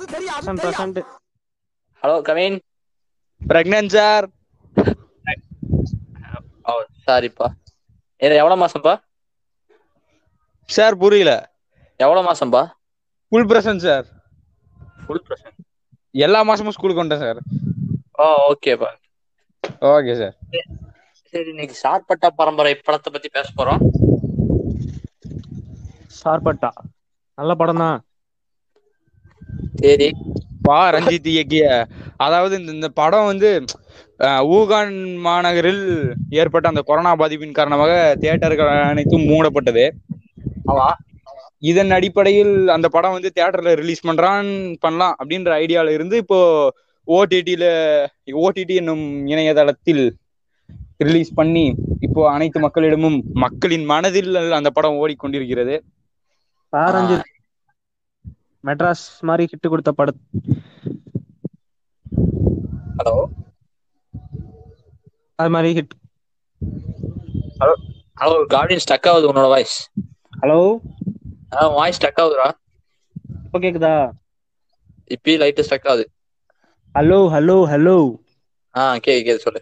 Present 0.00 0.98
hello 2.02 2.16
Kavin 2.22 2.56
pregnant 3.40 3.92
sir 3.94 4.26
oh 6.64 6.74
சாரிப்பா 7.06 7.46
இது 8.20 8.34
எவ்வளவு 8.34 8.60
மாசம்ப்பா 8.62 8.94
சார் 10.68 10.96
புரியல. 10.96 11.32
எவ்வளவு 12.00 12.26
மாசம்பா 12.28 12.62
full 13.32 13.48
present 13.50 13.84
sir 13.86 14.06
full 15.02 15.24
present 15.26 15.58
எல்லா 16.14 16.42
மாசமும் 16.44 16.76
ஸ்கூலுக்கு 16.76 17.02
வந்துட்டேன் 17.02 17.26
சார் 17.26 17.40
ஓ 18.18 18.26
ஓகேப்பா 18.48 18.90
ஓகே 19.90 20.14
சார் 20.16 20.36
சரி 21.34 21.48
இன்னைக்கு 21.50 21.76
சார்பட்டா 21.82 22.30
பரம்பரை 22.36 22.74
படத்தை 22.78 23.10
பத்தி 23.12 23.28
பேச 23.28 23.48
போறோம். 23.58 23.80
சார்பட்டா. 26.18 26.70
நல்ல 27.38 27.52
படம் 27.54 27.82
தான் 27.82 27.98
சரி 29.82 30.08
பா 30.66 30.78
ரஞ்சித் 30.94 31.30
இயக்கிய 31.32 31.64
அதாவது 32.16 32.54
இந்த 32.60 32.72
இந்த 32.76 32.88
படம் 33.00 33.28
வந்து 33.30 33.50
ஊகான் 34.56 34.94
மாநகரில் 35.26 35.84
ஏற்பட்ட 36.40 36.66
அந்த 36.68 36.82
கொரோனா 36.82 37.12
பாதிப்பின் 37.16 37.58
காரணமாக 37.58 37.92
தியேட்டர்கள் 38.22 38.70
அனைத்தும் 38.90 39.28
மூடப்பட்டது. 39.30 39.84
இதன் 41.62 41.92
அடிப்படையில் 41.96 42.54
அந்த 42.74 42.86
படம் 42.88 43.14
வந்து 43.16 43.30
தியேட்டர்ல 43.36 43.70
ரிலீஸ் 43.80 44.06
பண்றான் 44.08 44.48
பண்ணலாம் 44.80 45.16
அப்படின்ற 45.20 45.50
ஐடியால 45.64 45.94
இருந்து 45.96 46.16
இப்போ 46.24 46.38
ஓடிடில 47.08 47.64
ஓடிடி 48.42 48.74
என்னும் 48.80 49.04
இணையதளத்தில் 49.32 50.04
ரிலீஸ் 51.04 51.32
பண்ணி 51.34 51.64
இப்போ 52.06 52.20
அனைத்து 52.34 52.58
மக்களிடமும் 52.64 53.18
மக்களின் 53.44 53.86
மனதில் 53.92 54.30
அந்த 54.58 54.70
படம் 54.70 54.98
ஓடிக்கொண்டிருக்கிறது. 55.02 55.74
பாரஞ்சித் 56.72 57.26
மெட்ராஸ் 58.64 59.04
மாதிரி 59.28 59.44
ஹிட் 59.50 59.72
கொடுத்த 59.72 59.90
படம். 59.98 60.20
ஹலோ 62.98 63.14
அது 65.38 65.50
மாதிரி 65.54 65.70
ஹிட் 65.78 65.94
ஹலோ 68.20 68.36
கார்டியன் 68.54 68.84
ஸ்டக் 68.84 69.08
ஆகுது 69.10 69.28
உன்னோட 69.30 69.48
வாய்ஸ் 69.54 69.76
ஹலோ 70.42 70.58
ஆ 71.56 71.68
வாய்ஸ் 71.78 71.98
ஸ்டக் 72.00 72.20
ஆகுதுடா. 72.22 72.48
இப்போ 73.44 73.58
கேக்குதா? 73.64 73.92
இப்பயும் 75.14 75.40
லைட் 75.42 75.62
ஸ்டக் 75.68 75.88
ஆகுது. 75.90 76.04
ஹலோ 76.94 77.20
ஹலோ 77.34 77.56
ஹலோ 77.72 77.96
ஆ 78.74 78.82
கேக்கு 79.04 79.36
சொல்லு, 79.44 79.60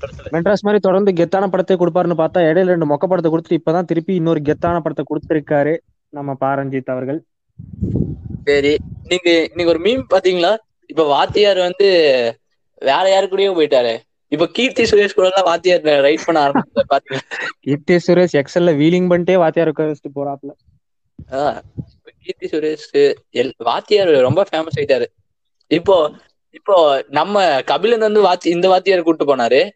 சொல்லு. 0.00 0.30
மெட்ராஸ் 0.34 0.64
மாதிரி 0.66 0.80
தொடர்ந்து 0.86 1.10
கெத்தான 1.20 1.48
படத்தை 1.52 1.76
கொடுப்பாருன்னு 1.80 2.20
பார்த்தா 2.20 2.40
இடையில 2.50 2.72
ரெண்டு 2.74 2.90
மொக்க 2.90 3.06
படத்தை 3.10 3.30
கொடுத்துட்டு 3.32 3.60
இப்பதான் 3.60 3.88
திருப்பி 3.90 4.12
இன்னொரு 4.20 4.40
கெத்தான 4.48 4.80
படத்தை 4.84 5.04
கொடுத்திருக்காரு 5.10 5.74
நம்ம 6.12 6.36
பாரஞ்சித் 6.44 6.92
அவர்கள். 6.94 7.20
சரி. 8.44 8.76
நீங்க 9.08 9.30
இன்னைக்கு 9.32 9.68
ஒரு 9.68 9.80
மீம் 9.80 10.04
பாத்தீங்களா? 10.10 10.56
இப்ப 10.86 11.04
வாத்தியார் 11.04 11.58
வந்து 11.58 11.88
வேற 12.82 13.10
யாரு 13.10 13.26
கூடயும் 13.26 13.58
போயிட்டாரு. 13.58 13.94
இப்ப 14.28 14.46
கீர்த்தி 14.46 14.82
சுரேஷ் 14.82 15.14
கூட 15.14 15.26
எல்லாம் 15.26 15.44
வாத்தியார் 15.44 15.80
ரைட் 15.80 16.24
பண்ண 16.26 16.38
ஆரம்பிச்சாரு 16.46 16.88
பாத்தீங்களா? 16.94 17.24
கீர்த்தி 17.60 17.96
சுரேஷ் 18.06 18.36
எக்ஸல்ல 18.40 18.72
வீலிங் 18.82 19.08
பண்ணிட்டே 19.12 19.34
வாத்தியார் 19.34 19.68
உட்கார 19.68 19.92
வச்சுட்டு 19.92 20.16
போறாப்ல. 20.18 20.50
கீர்த்தி 22.22 22.46
சுரேஷ் 22.46 23.14
எல் 23.32 23.52
வாத்தியார் 23.58 24.10
ரொம்ப 24.20 24.44
ஃபேமஸ் 24.52 24.78
ஆயிட்டாரு. 24.78 25.06
இப்போ 25.70 25.96
இப்போ 26.50 27.04
நம்ம 27.08 27.60
கபிலன் 27.60 27.98
வந்து 27.98 28.22
வாத்தி 28.24 28.46
இந்த 28.46 28.68
வாத்தியார் 28.68 29.02
கூட்டு 29.02 29.24
போனாரு. 29.24 29.70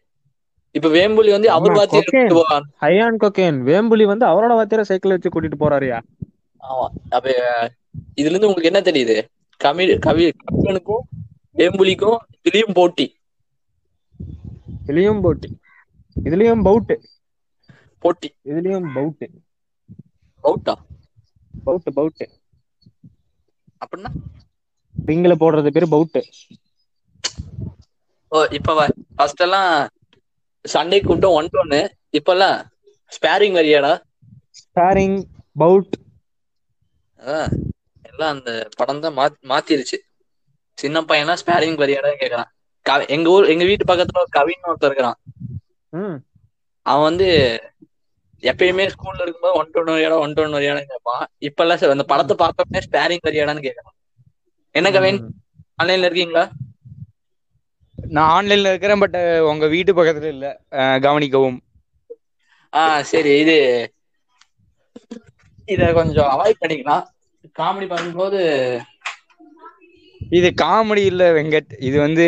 இப்ப 0.71 0.89
வேம்புலி 0.89 1.31
வந்து 1.31 1.49
அவர் 1.49 1.71
வாத்தியார் 1.71 2.03
cocaine. 2.03 2.27
கூட்டு 2.27 2.35
போவான். 2.35 2.65
ஹையான் 2.81 3.19
கொக்கேன். 3.21 3.57
வேம்புலி 3.69 4.05
வந்து 4.05 4.25
அவரோட 4.25 4.53
வாத்தியார 4.59 4.81
சைக்கிள் 4.81 5.11
வச்சு 5.11 5.29
கூட்டிட்டு 5.29 5.59
போறாருயா? 5.59 5.99
அப்ப 7.09 7.25
இதுல 8.15 8.33
இருந்து 8.33 8.47
உங்களுக்கு 8.47 8.71
என்ன 8.71 8.81
தெரியுது? 8.81 9.15
கமி 9.61 9.83
கவி 9.99 10.23
கபிலனுக்கும் 10.43 11.03
வேம்புலிக்கும் 11.55 12.17
இதுலயும் 12.39 12.75
போட்டி. 12.75 13.05
இதுலயும் 14.81 15.21
போட்டு. 15.21 15.47
இதுலயும் 16.15 16.65
பவுட்டு 16.67 16.95
போட்டி. 18.03 18.29
இதுலயும் 18.49 18.87
பவுட்டு 18.95 19.27
அவுட்டா 20.43 20.73
பவுட்டு 21.63 21.91
பவுட்டு 21.91 22.25
அப்படின்னா? 23.81 24.11
ரிங்ல 24.95 25.33
போடுறது 25.35 25.69
பேரு 25.71 25.87
பவுட்டு 25.93 26.21
ஓ 28.31 28.43
இப்ப 28.57 28.75
ஃபர்ஸ்ட் 29.15 29.43
எல்லாம் 29.45 29.69
சண்டே 30.65 30.97
கூப்பிட்டோம் 30.99 31.37
ஒன் 31.37 31.49
ஒன்னு 31.55 31.81
இப்ப 32.11 32.31
எல்லாம் 32.31 32.57
ஸ்பேரிங் 33.11 33.57
வரியாடா? 33.57 33.93
ஸ்பாரிங் 34.59 35.17
பவுட் 35.55 35.93
எல்லாம் 38.05 38.29
அந்த 38.29 38.49
படம் 38.75 38.99
தான் 38.99 39.17
மாத்திருச்சு. 39.49 39.97
சின்ன 40.77 41.01
பையனா 41.01 41.33
ஸ்பேரிங் 41.41 41.79
வரியாடா 41.81 42.11
கேக்குறான். 42.15 42.51
எங்க 43.07 43.29
ஊர் 43.29 43.45
எங்க 43.45 43.65
வீட்டு 43.65 43.93
பக்கத்துல 43.93 44.21
ஒரு 44.23 44.31
கவின்னு 44.37 44.69
ஒருத்தர் 44.71 44.89
இருக்கிறான். 44.91 45.17
ம். 45.93 46.17
அவன் 46.85 47.03
வந்து 47.03 47.27
எப்பயுமே 48.43 48.83
ஸ்கூல்ல 48.93 49.21
இருக்கும்போது 49.21 49.57
ஒன் 49.57 49.71
டொன் 49.73 49.91
வரியாடா 49.93 50.19
ஒன் 50.19 50.33
டொன் 50.33 50.55
வரியாடான்னு 50.57 50.91
கேட்பான் 50.91 51.23
இப்ப 51.37 51.63
எல்லாம் 51.63 51.77
சரி, 51.77 51.91
அந்த 51.91 52.03
படத்தை 52.03 52.35
பார்த்தோன்னே 52.37 52.81
ஸ்பேரிங் 52.87 53.25
வரியாடான்னு 53.25 53.65
கேக்குறான். 53.67 53.95
என்ன 54.75 54.91
கவின். 54.91 55.19
ஆன்லைன்ல 55.81 56.03
இருக்கீங்களா? 56.03 56.43
நான் 57.97 58.31
ஆன்லைன்ல 58.35 58.69
இருக்கிறேன் 58.69 58.99
பட் 58.99 59.17
உங்க 59.41 59.67
வீட்டு 59.67 59.91
பக்கத்துல 59.93 60.23
இல்ல. 60.27 60.47
கவனிக்கவும். 61.05 61.57
ஆ 62.73 63.01
சரி 63.01 63.39
இது 63.39 63.57
இத 65.67 65.93
கொஞ்சம் 65.93 66.29
அவாய்ட் 66.29 66.61
பண்ணிக்கலாம். 66.61 67.05
காமெடி 67.55 67.87
பண்ணும்போது 67.91 68.41
இது 70.37 70.49
காமெடி 70.61 71.03
இல்ல 71.11 71.23
வெங்கட். 71.37 71.73
இது 71.87 71.97
வந்து 71.99 72.25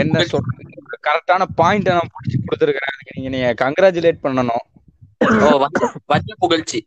என்ன 0.00 0.24
சொல்றது 0.32 0.62
கரெக்டான 1.06 1.42
பாயிண்ட் 1.60 1.88
நான் 1.88 2.12
பிடிச்சி 2.14 2.36
கொடுத்துருக்கேன் 2.40 2.90
அதுக்கு 2.90 3.16
நீங்க 3.16 3.30
நீங்க 3.34 3.48
கங்க்ராச்சுலேட் 3.62 4.24
பண்ணணும். 4.26 4.64
ஓ 5.44 5.48
வஞ்ச 5.62 5.80
வஞ்ச 6.12 6.30
புகழ்ச்சி. 6.42 6.80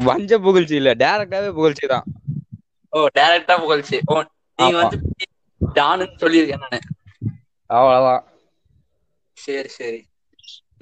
வஞ்ச 0.00 0.38
புகழ்ச்சி 0.38 0.74
இல்ல 0.80 0.90
டைரக்டாவே 1.02 1.50
புகழ்ச்சி 1.58 1.86
தான். 1.86 2.06
ஓ 2.92 3.06
டைரக்டா 3.18 3.54
புகழ்ச்சி. 3.64 3.96
ஓ 4.10 4.16
நீங்க. 4.58 4.82
வந்து 4.82 4.98
டானுன்னு 5.60 6.20
சொல்லியிருக்கேன் 6.22 6.64
நானு. 6.64 6.80
அவ்வளவுதான். 7.70 8.24
சரி 9.36 9.70
சரி. 9.78 10.00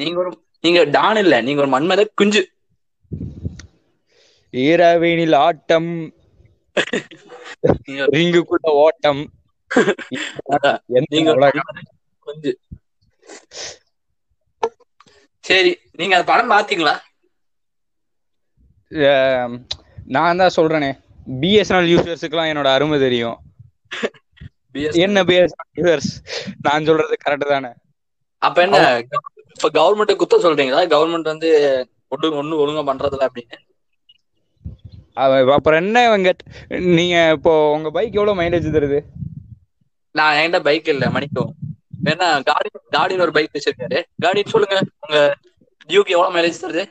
நீங்க 0.00 0.18
ஒரு 0.18 0.30
நீங்க 0.64 0.80
டான் 0.96 1.16
இல்ல 1.16 1.34
நீங்க 1.42 1.60
ஒரு 1.60 1.70
மன்மத 1.76 2.04
குஞ்சு. 2.14 2.42
ஈரவேனில் 4.62 5.36
ஆட்டம் 5.44 5.90
ரிங்குக்குள்ள 8.16 8.68
ஓட்டம். 8.84 9.22
சரி 15.48 15.72
நீங்க 15.98 16.14
அந்த 16.16 16.26
படம் 16.30 16.52
பாத்தீங்களா? 16.54 16.94
நான் 20.14 20.40
தான் 20.42 20.56
சொல்றேனே. 20.58 20.90
பிஎஸ்என்எல் 21.42 21.90
யூசர்ஸுக்குலாம் 21.92 22.50
என்னோட 22.52 22.68
அருமை 22.76 22.98
தெரியும். 23.06 23.38
என்ன 25.04 25.24
பிஎஸ்என்எல் 25.30 25.78
யூசர்ஸ் 25.80 26.10
நான் 26.66 26.88
சொல்றது 26.88 27.16
கரெக்ட் 27.24 27.52
தானே? 27.54 27.70
அப்ப 28.46 28.58
என்ன 28.66 28.78
இப்ப 29.56 29.68
கவர்மெண்ட் 29.78 30.20
குத்தம் 30.22 30.44
சொல்றீங்களா? 30.46 30.82
கவர்மெண்ட் 30.94 31.32
வந்து 31.32 31.50
ஒண்ணு 32.14 32.36
ஒண்ணு 32.40 32.60
ஒழுங்கா 32.62 32.82
பண்றதில்ல 32.90 33.28
அப்படின்னு. 33.28 33.58
அப்புறம் 35.16 35.80
என்ன 35.82 35.98
வெங்கட் 36.12 36.42
நீங்க 36.96 37.16
இப்போ 37.36 37.52
உங்க 37.72 37.90
பைக் 37.90 38.18
எவ்வளவு 38.18 38.40
மைலேஜ் 38.40 38.74
தருது? 38.76 39.00
நான் 40.14 40.36
என்கிட்ட 40.36 40.60
பைக் 40.62 40.88
இல்ல 40.88 41.04
மணிக்கும் 41.10 41.50
வேணா 42.04 42.28
காடி 42.48 42.68
காடின்னு 42.96 43.24
ஒரு 43.26 43.34
பைக் 43.36 43.54
வச்சிருக்காரு. 43.56 43.98
காடின்னு 44.24 44.54
சொல்லுங்க. 44.54 44.76
உங்க 45.04 45.18
டியூக்கு 45.88 46.14
எவ்வளவு 46.16 46.34
மைலேஜ் 46.36 46.62
தருது? 46.64 46.84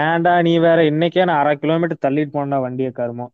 ஏன்டா 0.00 0.32
நீ 0.46 0.52
வேற? 0.58 0.78
இன்னைக்கே 0.90 1.24
நான் 1.24 1.40
அரை 1.42 1.54
கிலோமீட்டர் 1.56 2.04
தள்ளிட்டு 2.04 2.34
போனா 2.36 2.58
வண்டியை 2.64 2.90
கருமம். 2.92 3.32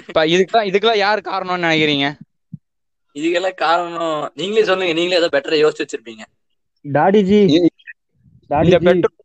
இப்ப 0.00 0.24
இதுக்கெல்லாம் 0.34 0.68
இதுக்கெல்லாம் 0.70 1.04
யார் 1.04 1.28
காரணம்னு 1.30 1.66
நினைக்கிறீங்க? 1.66 2.06
இதுக்கெல்லாம் 3.16 3.58
காரணம் 3.62 4.30
நீங்களே 4.34 4.64
சொல்லுங்க. 4.70 4.94
நீங்களே 4.98 5.20
ஏதோ 5.22 5.30
பெட்டரா 5.34 5.58
யோசிச்சு 5.62 5.84
வச்சிருப்பீங்க. 5.84 6.24
டாடிஜி. 6.84 7.40
இந்த 8.50 8.78
பெட்ரோல் 8.86 9.15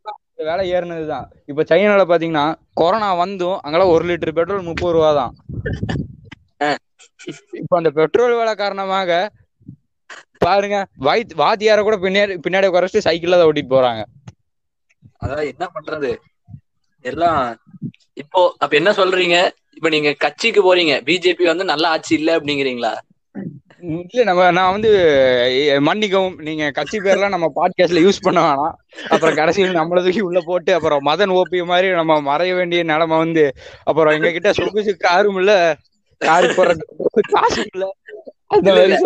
விலை 0.48 0.64
ஏறினதுதான். 0.74 1.26
இப்ப 1.50 1.64
சைனால 1.70 2.04
பாத்தீங்கன்னா 2.10 2.46
கொரோனா 2.80 3.08
வந்தும் 3.22 3.60
அங்கெல்லாம் 3.62 3.92
ஒரு 3.94 4.04
லிட்டர் 4.10 4.36
பெட்ரோல் 4.38 4.68
முப்பது 4.70 4.94
ரூபா 4.96 5.10
தான். 5.20 5.32
இப்ப 7.60 7.76
அந்த 7.80 7.90
பெட்ரோல் 8.00 8.38
விலை 8.40 8.54
காரணமாக 8.62 9.10
பாருங்க 10.44 10.76
வாய் 11.06 11.22
வாத்தியார 11.42 11.80
கூட 11.86 11.96
பின்னாடி 12.04 12.34
பின்னாடி 12.46 12.68
குறைச்சிட்டு 12.74 13.06
சைக்கிள்ல 13.06 13.38
தான் 13.38 13.48
ஓட்டிட்டு 13.50 13.74
போறாங்க. 13.74 14.02
அதான் 15.24 15.48
என்ன 15.52 15.64
பண்றது? 15.74 16.10
எல்லாம் 17.04 17.40
இப்போ 18.22 18.40
அப்ப 18.62 18.72
என்ன 18.80 18.90
சொல்றீங்க? 19.00 19.36
இப்ப 19.78 19.88
நீங்க 19.94 20.10
கட்சிக்கு 20.24 20.60
போறீங்க. 20.66 20.94
பிஜேபி 21.08 21.44
வந்து 21.52 21.64
நல்ல 21.72 21.84
ஆட்சி 21.94 22.12
இல்ல 22.18 22.30
அப்படிங்கிறீங்களா? 22.38 22.92
இல்ல 23.82 24.24
நம்ம 24.24 24.50
நான் 24.50 24.74
வந்து 24.74 24.90
மன்னிக்கவும். 25.80 26.36
நீங்க 26.40 26.64
கட்சி 26.70 26.98
பேர்லாம் 27.00 27.34
நம்ம 27.34 27.46
பாட்காஸ்ட்ல 27.56 28.02
யூஸ் 28.04 28.22
பண்ண 28.22 28.40
வேணாம். 28.42 28.74
அப்புறம் 29.08 29.34
கடைசியில் 29.34 29.78
நம்மள 29.78 30.02
தூக்கி 30.04 30.20
உள்ள 30.20 30.40
போட்டு 30.40 30.72
அப்புறம் 30.74 31.02
மதன் 31.06 31.34
ஓபி 31.38 31.60
மாதிரி 31.64 31.88
நம்ம 32.00 32.18
மறைய 32.28 32.52
வேண்டிய 32.54 32.82
நிலைமை 32.82 33.18
வந்து 33.18 33.44
அப்புறம் 33.84 34.14
எங்க 34.14 34.30
கிட்ட 34.30 34.52
சொகுசு 34.52 34.92
காரும் 34.98 35.36
இல்ல 35.36 35.52
காரு 36.20 36.48
போற 36.54 36.68
காசும் 37.32 37.68
இல்ல. 37.72 37.84
அந்த 38.46 38.68
மாதிரி 38.72 38.96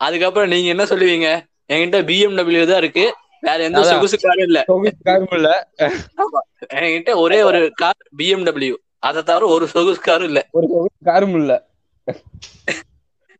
அதுக்கப்புறம் 0.00 0.48
நீங்க 0.48 0.68
என்ன 0.68 0.84
சொல்லுவீங்க? 0.84 1.28
என்கிட்ட 1.70 1.98
பிஎம்டபிள்யூ 2.08 2.64
தான் 2.66 2.82
இருக்கு. 2.82 3.04
வேற 3.42 3.58
எந்த. 3.64 3.82
சொகுசு 3.90 4.16
காரும் 4.18 4.46
இல்ல. 4.46 4.58
சொகுசு 4.70 4.98
காரும் 5.04 5.34
இல்ல. 5.38 5.48
என்கிட்ட 6.78 7.12
ஒரே 7.24 7.38
ஒரு 7.42 7.60
கார் 7.74 8.00
பிஎம்டபிள்யூ 8.18 8.74
அதை 9.08 9.22
தவிர 9.22 9.46
ஒரு 9.54 9.66
சொகுசு 9.68 10.00
காரும் 10.00 10.28
இல்ல. 10.28 10.40
ஒரு 10.52 10.66
சொகுசு 10.74 10.98
காரும் 11.04 11.36
இல்ல. 11.40 11.52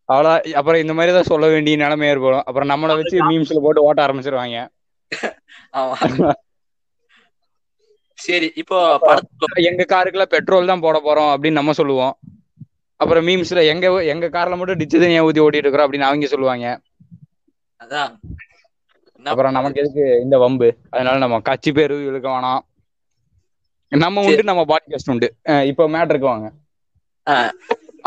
அவ்வளவு 0.08 0.54
அப்புறம் 0.58 0.80
இந்த 0.82 0.94
மாதிரி 0.96 1.12
தான் 1.16 1.30
சொல்ல 1.30 1.46
வேண்டிய 1.52 1.74
நிலைமை 1.82 2.08
ஏற்படும். 2.12 2.44
அப்புறம் 2.48 2.70
நம்மளை 2.72 2.94
வச்சு 3.00 3.16
மீம்ஸ்ல 3.28 3.60
போட்டு 3.64 3.84
ஓட்ட 3.86 4.00
ஆரம்பிச்சிருவாங்க. 4.06 4.58
சரி 8.18 8.48
இப்போ 8.62 8.78
எங்க 9.70 9.82
காருக்குலாம் 9.92 10.32
பெட்ரோல் 10.34 10.70
தான் 10.72 10.84
போட 10.84 10.98
போறோம் 11.06 11.30
அப்படின்னு 11.32 11.60
நம்ம 11.60 11.74
சொல்லுவோம். 11.80 12.14
அப்புறம் 13.00 13.26
மீம்ஸ்ல 13.28 13.62
எங்க 13.72 13.86
எங்க 14.12 14.26
கார்ல 14.36 14.56
மட்டும் 14.58 14.80
டிச்சு 14.80 15.02
தனியா 15.02 15.24
ஊத்தி 15.28 15.42
ஓட்டிட்டு 15.44 15.66
இருக்கிறோம் 15.66 15.86
அப்படின்னு 15.86 16.08
அவங்க 16.08 16.28
சொல்லுவாங்க. 16.34 16.66
அதான். 17.80 18.12
அப்புறம் 19.32 19.56
நமக்கு 19.56 19.80
எதுக்கு 19.82 20.04
இந்த 20.22 20.36
வம்பு? 20.42 20.68
அதனால 20.94 21.16
நம்ம 21.24 21.40
கட்சி 21.48 21.70
பேரு 21.72 21.94
இழுக்க 22.08 22.28
வேணாம். 22.28 22.62
நம்ம 23.92 24.22
உண்டு 24.28 24.50
நம்ம 24.50 24.62
பாட்காஸ்ட் 24.70 25.12
உண்டு. 25.12 25.28
இப்போ 25.70 25.84
மேட்ருக்கு 25.96 26.30
வாங்க. 26.32 26.48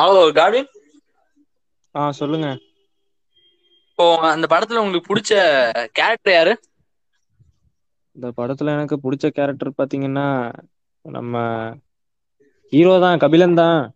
ஹலோ 0.02 0.24
கார்வின் 0.40 0.70
ஆ 1.96 2.12
சொல்லுங்க. 2.12 2.58
இப்போ 3.90 4.18
அந்த 4.18 4.48
படத்துல 4.50 4.76
உங்களுக்கு 4.76 5.16
பிடிச்ச 5.16 5.34
கேரக்டர் 5.92 6.34
யாரு? 6.34 6.60
இந்த 8.12 8.34
படத்துல 8.38 8.66
எனக்கு 8.66 9.00
பிடிச்ச 9.04 9.30
கேரக்டர் 9.30 9.72
பாத்தீங்கன்னா 9.78 10.54
நம்ம 11.02 11.38
ஹீரோ 12.70 13.00
தான் 13.00 13.18
கபிலன் 13.18 13.54
தான். 13.54 13.96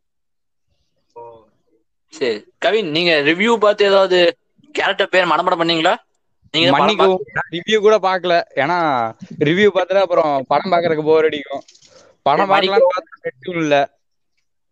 சரி. 2.08 2.44
கவின் 2.58 2.90
நீங்க 2.90 3.12
ரிவ்யூ 3.12 3.56
பார்த்து 3.56 3.86
ஏதாவது 3.86 4.38
கேரக்டர் 4.72 5.10
பேர் 5.10 5.28
மனப்படம் 5.28 5.62
பண்ணீங்களா? 5.62 5.96
நீங்க 6.52 6.70
மன்னிக்கவும். 6.70 7.24
ரிவ்யூ 7.52 7.80
கூட 7.80 8.00
பார்க்கல. 8.00 8.42
ஏன்னா 8.56 8.78
ரிவ்யூ 9.40 9.70
பார்த்துட்டு 9.74 10.02
அப்புறம் 10.02 10.46
படம் 10.48 10.72
பார்க்கறதுக்கு 10.72 11.04
போர் 11.04 11.24
அடிக்கும். 11.24 11.62
படம் 12.22 12.48
பார்க்கலாம் 12.48 12.80
இல்ல. 13.44 13.90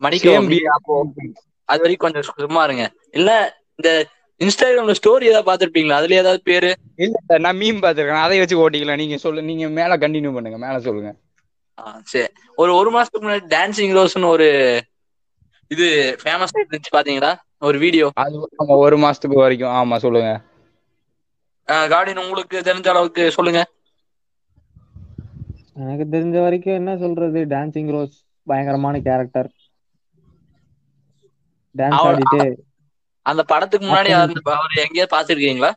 பார்க்க- 0.02 1.49
அது 1.70 1.82
வரைக்கும் 1.82 2.12
கொஞ்சம் 2.12 2.34
சும்மா 2.38 2.64
இருங்க. 2.64 2.86
இல்ல 3.12 3.32
இந்த 3.76 3.90
இன்ஸ்டாகிராம்ல 4.42 4.94
ஸ்டோரி 5.00 5.26
ஏதாவது 5.30 5.48
பாத்திருப்பீங்களா 5.50 5.98
அதுல 6.00 6.16
ஏதாவது 6.16 6.42
பேரு? 6.44 6.70
இல்ல 6.98 7.38
நான் 7.38 7.58
மீம் 7.58 7.82
பார்த்திருக்கேன். 7.84 8.22
அதை 8.26 8.38
வச்சு 8.40 8.58
ஓட்டிக்கலாம். 8.64 9.02
நீங்க 9.02 9.18
சொல்லு 9.18 9.42
நீங்க 9.44 9.68
மேல 9.70 9.98
கண்டினியூ 9.98 10.34
பண்ணுங்க. 10.34 10.58
மேல 10.58 10.80
சொல்லுங்க. 10.80 11.12
ஆ, 11.78 11.84
சரி. 12.04 12.28
ஒரு 12.56 12.72
ஒரு 12.76 12.90
மாசத்துக்கு 12.96 13.26
முன்னாடி 13.26 13.46
டான்சிங் 13.56 13.94
ரோஸ்னு 13.98 14.26
ஒரு 14.26 14.48
இது 15.72 15.88
ஃபேமஸ் 16.24 16.56
இருந்துச்சு 16.60 16.90
பாத்தீங்களா? 16.96 17.32
ஒரு 17.60 17.78
வீடியோ 17.80 18.06
அது 18.16 18.36
ஒரு 18.86 18.98
மாசத்துக்கு 18.98 19.44
வரைக்கும். 19.44 19.76
ஆமா 19.82 19.98
சொல்லுங்க. 19.98 20.32
கார்டின் 21.94 22.24
உங்களுக்கு 22.24 22.58
தெரிஞ்ச 22.60 22.88
அளவுக்கு 22.88 23.24
சொல்லுங்க. 23.32 23.62
எனக்கு 25.84 26.06
தெரிஞ்ச 26.12 26.42
வரைக்கும் 26.42 26.74
என்ன 26.74 26.98
சொல்றது? 26.98 27.40
டான்சிங் 27.46 27.92
ரோஸ் 27.92 28.16
பயங்கரமான 28.48 28.96
கேரக்டர் 29.00 29.50
டான்ஸ் 31.78 32.00
ஆடிட்டு. 32.06 32.56
அந்த 33.26 33.44
படத்துக்கு 33.44 33.88
முன்னாடி 33.88 34.12
அவர் 34.12 34.78
எங்கேயாவது 34.78 35.16
பாத்துருக்கீங்களா 35.16 35.72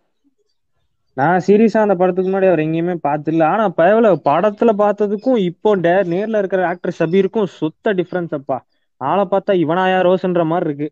நான் 1.17 1.41
சீரியஸா 1.47 1.79
அந்த 1.79 1.95
படத்துக்கு 1.95 2.31
முன்னாடி 2.31 2.47
அவர் 2.47 2.59
எங்கேயுமே 2.59 2.95
பார்த்ததில்ல 3.03 3.45
ஆனா 3.45 3.69
பயவுல 3.71 4.09
படத்துல 4.25 4.73
பார்த்ததுக்கும் 4.77 5.37
இப்போ 5.41 5.77
டே- 5.77 6.07
நேர்ல 6.07 6.39
இருக்கிற 6.39 6.67
ஆக்டர் 6.67 6.97
ஷபீருக்கும் 6.99 7.45
சுத்த 7.45 7.95
டிஃபரன்ஸ் 7.95 8.35
அப்பா. 8.35 8.67
ஆளை 9.01 9.25
பார்த்தா 9.25 9.53
இவனாயா 9.65 9.99
ரோஸ்ன்ற 10.03 10.47
மாதிரி 10.47 10.71
இருக்கு. 10.71 10.89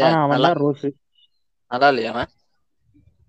ஆனா 0.00 0.22
அவன் 0.22 0.54
ரோஸ். 0.58 0.86
நல்லா 1.70 1.88
இல்லையா 1.88 2.10
அவன்? 2.12 2.30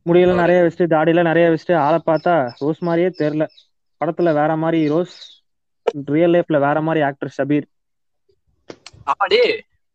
முடியல. 0.05 0.35
நிறைய 0.35 0.61
வச்சுட்டு 0.61 0.93
தாடியில 0.93 1.21
நிறைய 1.21 1.49
வச்சுட்டு 1.49 1.75
ஆளை 1.77 1.99
பார்த்தா 2.05 2.33
ரோஸ் 2.57 2.79
மாதிரியே 2.79 3.09
தெரியல 3.19 3.45
படத்துல 4.01 4.33
வேற 4.33 4.55
மாதிரி 4.55 4.87
ரோஸ் 4.87 5.15
ரியல் 6.05 6.31
லைஃப்ல 6.31 6.59
வேற 6.59 6.81
மாதிரி 6.81 7.05
ஆக்டர் 7.05 7.35
ஷபீர் 7.37 7.65
ஆமாடி. 9.05 9.39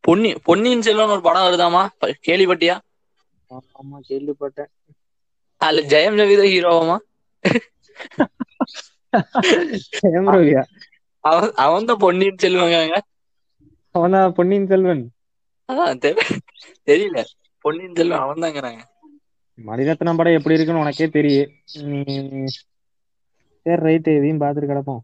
பொன்னி 0.04 0.30
பொன்னியின் 0.46 0.84
செல்வன் 0.86 1.12
ஒரு 1.14 1.22
படம் 1.26 1.46
வருதாமா 1.46 1.82
கேள்விப்பட்டியா? 2.28 2.76
ஆமா 3.80 3.96
கேள்விப்பட்டேன். 4.10 4.70
அதுல 5.60 5.82
ஜெயம் 5.92 6.18
தான் 6.20 6.52
ஹீரோவாமா 6.54 6.96
ஏம்ரோவியா 10.18 10.62
அவன் 11.24 11.52
அவன் 11.64 11.88
தான் 11.90 12.02
பொன்னியின் 12.04 12.42
செல்வங்க 12.44 12.76
அவன்தான் 13.94 14.34
பொன்னியின் 14.38 14.70
செல்வன்? 14.72 15.02
அதான் 15.68 16.02
தெரியல. 16.88 17.18
பொன்னியின் 17.64 17.96
செல்வன் 17.98 18.22
அவன் 18.24 18.42
தாங்கிறாங்க. 18.44 18.80
மணிரத்னம் 19.58 20.18
படம் 20.18 20.36
எப்படி 20.38 20.56
இருக்குன்னு 20.56 20.82
உனக்கே 20.84 21.06
தெரியும் 21.16 21.50
சரி 23.66 23.80
ரைட் 23.86 24.08
இதையும் 24.16 24.42
பார்த்துட்டு 24.42 24.70
கிடப்போம். 24.70 25.02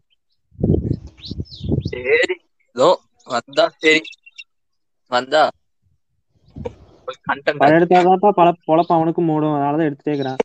சரி. 1.91 2.35
ஏதோ 2.75 2.87
வந்தா 3.27 3.65
சரி. 3.83 4.01
வந்தா? 5.07 5.49
படம் 7.43 7.77
எடுத்தாதான்ப்பா 7.77 8.29
பல 8.29 8.53
பொழப்பு 8.67 8.85
அவனுக்கும் 8.87 9.29
மூடும். 9.29 9.43
அதனாலதான் 9.43 9.85
எடுத்துட்டே 9.85 10.09
இருக்கிறான். 10.09 10.35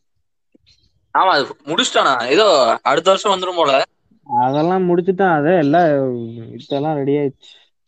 ஆமா 1.18 1.28
அது 1.28 1.56
முடிச்சிட்டானா? 1.64 2.28
ஏதோ 2.28 2.78
அடுத்த 2.82 3.10
வருஷம் 3.10 3.40
வந்துரும் 3.40 3.56
போல. 3.56 3.82
அதெல்லாம் 4.24 4.88
முடிச்சுட்டான் 4.88 5.34
அதே 5.34 5.56
எல்லாம் 5.56 6.16
இதெல்லாம் 6.58 6.96
ரெடி 6.96 7.12
ஆயிடுச்சு. 7.12 7.40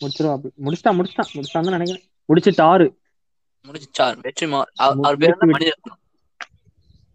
முடிச்சிருவா. 0.04 0.40
முடிச்சிட்டான். 0.64 0.98
முடிச்சிட்டான் 0.98 1.34
முடிச்சிட்டான் 1.34 1.70
நினைக்கிறேன். 1.70 2.08
முடிச்சிட்டாரு. 2.34 2.96
முடிச்சார் 3.68 4.18
வெற்றிமார் 4.22 4.70
அவ- 4.74 4.96
அவர் 5.02 5.16
பேர் 5.16 5.36
மணிரத்னம். 5.40 6.10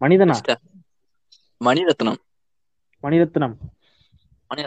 மணிரத்னம். 0.00 0.56
மணிரத்னம். 1.64 2.16
மணிரத்னம். 3.02 3.56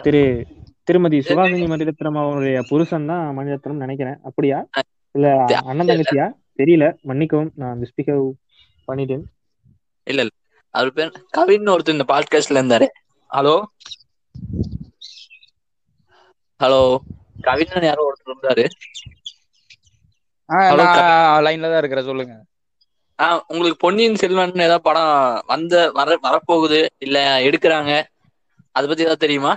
திரு 0.02 0.46
திருமதி 0.84 1.18
சுகாசினி 1.18 1.66
மணிரத்னம் 1.66 2.26
அவருடைய 2.26 2.62
புருஷன் 2.68 3.06
தான் 3.06 3.38
மணிரத்னம் 3.38 3.82
நினைக்கிறேன். 3.84 4.18
அப்படியா? 4.22 4.66
இல்ல 5.12 5.44
அண்ணன் 5.64 5.86
தங்கச்சியா? 5.86 6.32
தெரியல. 6.58 7.00
மன்னிக்கவும் 7.02 7.52
நான் 7.54 7.80
மிஸ்பிகவ் 7.80 8.30
பண்ணிட்டேன். 8.88 9.22
இல்ல 10.04 10.20
இல்ல. 10.20 10.28
அவர் 10.70 10.92
பேர் 10.92 11.24
கவின் 11.30 11.64
ஒருத்தர் 11.64 11.88
இந்த 11.88 12.04
பாட்காஸ்ட்ல 12.08 12.52
இருந்தாரு. 12.52 12.86
ஹலோ? 13.32 13.62
ஹலோ? 16.64 16.96
கவின் 17.40 17.82
யாரோ 17.82 18.12
ஒருத்தர் 18.12 18.32
இருந்தாரு. 18.32 18.68
Hello, 20.52 20.82
லைன்ல 21.40 21.60
தான் 21.60 21.78
இருக்கிற 21.78 22.02
சொல்லுங்க. 22.02 22.44
ஆஹ் 23.22 23.40
உங்களுக்கு 23.46 23.76
பொன்னியின் 23.76 24.14
செல்வன் 24.14 24.52
ஏதாவது 24.52 24.82
படம் 24.82 25.42
வந்த 25.46 25.90
வர 25.90 26.18
வரப்போகுது 26.22 26.86
இல்ல 26.98 27.40
எடுக்கிறாங்க? 27.40 28.13
அத 28.74 28.86
பத்தி 28.86 29.04
ஏதாவது 29.04 29.24
தெரியுமா? 29.24 29.52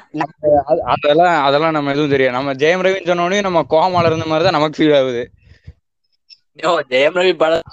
அது- 0.65 0.83
அதெல்லாம் 0.93 1.35
அதெல்லாம் 1.45 1.75
நம்ம 1.75 1.91
எதுவும் 1.91 2.11
தெரியும் 2.11 2.35
நம்ம 2.35 2.53
ஜெயம் 2.55 2.83
ரவின்னு 2.85 3.09
சொன்னோடனே 3.11 3.39
நம்ம 3.41 3.63
கோமால 3.71 4.09
இருந்த 4.09 4.25
மாதிரி 4.25 4.45
தான் 4.47 4.57
நமக்கு 4.57 4.77
ஃபீல் 4.77 4.97
ஆகுது. 4.99 5.23
ஓ 6.63 6.73
ஜெயம் 6.91 7.17
ரவி 7.17 7.33
படம் 7.37 7.65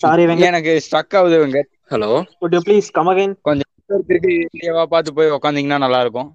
சாரி 0.00 0.22
வெங்கட். 0.28 0.48
எனக்கு 0.48 0.72
ஸ்டக் 0.86 1.16
ஆகுது 1.18 1.36
இவங்க 1.40 1.58
hello 1.90 2.10
would 2.40 2.54
you 2.56 2.62
please 2.66 2.88
come 2.92 3.10
again 3.10 3.34
திருப்பி 3.90 4.32
இந்தியாவா 4.46 4.84
பார்த்து 4.86 5.16
போய் 5.16 5.34
உக்காந்தீங்கன்னா 5.34 5.78
நல்லா 5.78 6.00
இருக்கும் 6.00 6.30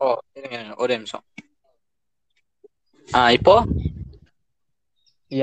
ஓ 0.00 0.06
இருங்க, 0.38 0.56
ஒரே 0.76 0.94
நிமிஷம். 0.96 1.24
ஆ 3.08 3.20
இப்போ? 3.30 3.54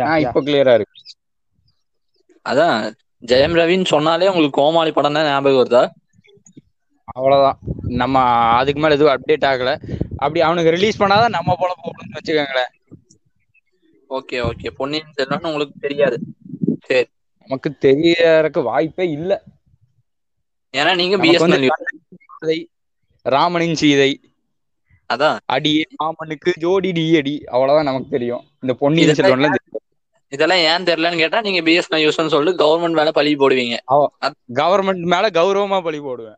ஆ, 0.06 0.16
இப்போ 0.24 0.40
கிளியரா 0.42 0.74
இருக்கு. 0.78 0.98
அதான் 2.50 2.94
ஜெயம் 3.28 3.56
ரவின்னு 3.60 3.86
சொன்னாலே 3.86 4.28
உங்களுக்கு 4.28 4.62
கோமாளி 4.62 4.92
படம் 4.92 5.14
தான் 5.14 5.26
ஞாபகம் 5.26 5.60
வருதா? 5.60 5.90
அவ்வளவுதான். 7.04 7.60
நம்ம 7.88 8.20
அதுக்கு 8.60 8.82
மேல 8.82 8.94
எதுவும் 8.94 9.14
அப்டேட் 9.14 9.48
ஆகல. 9.52 9.72
அப்படி 10.12 10.42
அவனுக்கு 10.42 10.72
ரிலீஸ் 10.72 11.02
பண்ணாதான் 11.02 11.30
நம்ம 11.30 11.56
போல 11.60 11.74
போகணும்னு 11.84 12.18
வச்சுக்கோங்களேன். 12.18 12.72
Okay 14.10 14.52
okay. 14.52 14.68
பொன்னியின் 14.68 15.14
செல்வன் 15.14 15.44
உங்களுக்கு 15.44 15.80
தெரியாது. 15.80 16.20
சரி. 16.86 17.08
நமக்கு 17.40 17.78
தெரியறதுக்கு 17.82 18.64
வாய்ப்பே 18.64 19.10
இல்ல. 19.10 19.44
ஏன்னா 20.78 20.96
நீங்க 20.96 21.18
பிஎஸ்என்எல் 21.18 22.66
ராமனின் 23.22 23.76
சீதை 23.76 24.20
அதான். 25.14 25.40
அடியே 25.46 25.84
ராமனுக்கு 25.98 26.54
ஜோடி 26.60 26.92
டி 26.92 27.18
அடி 27.18 27.44
அவ்வளவுதான் 27.44 27.86
நமக்கு 27.86 28.10
தெரியும். 28.10 28.44
இந்த 28.62 28.74
பொன்னியின் 28.74 29.10
செல்வன்ல. 29.10 29.56
இதெல்லாம் 30.36 30.62
ஏன் 30.70 30.88
தெரியலன்னு 30.90 31.22
கேட்டா 31.22 31.40
நீங்க 31.46 31.62
பிஎஸ்என்எல் 31.68 32.04
யூஸ்னு 32.06 32.34
சொல்லி 32.34 32.52
கவர்மெண்ட் 32.64 32.98
மேல 33.00 33.12
பழி 33.18 33.32
போடுவீங்க. 33.36 33.76
கவர்மெண்ட் 34.60 35.06
மேல 35.14 35.30
கௌரவமா 35.38 35.80
பழி 35.88 36.00
போடுவேன். 36.08 36.38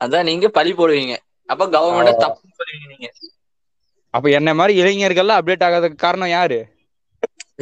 அதான் 0.00 0.28
நீங்க 0.30 0.48
பழி 0.58 0.72
போடுவீங்க. 0.72 1.14
அப்ப 1.52 1.66
கவர்மெண்ட் 1.76 2.22
தப்பு 2.24 2.48
சொல்லுவீங்க 2.60 2.86
நீங்க. 2.94 3.08
அப்ப 4.14 4.30
என்ன 4.38 4.50
மாதிரி 4.60 4.74
இளைஞர்கள்லாம் 4.82 5.40
அப்டேட் 5.40 5.66
ஆகாததுக்கு 5.68 6.04
காரணம் 6.06 6.34
யாரு? 6.36 6.58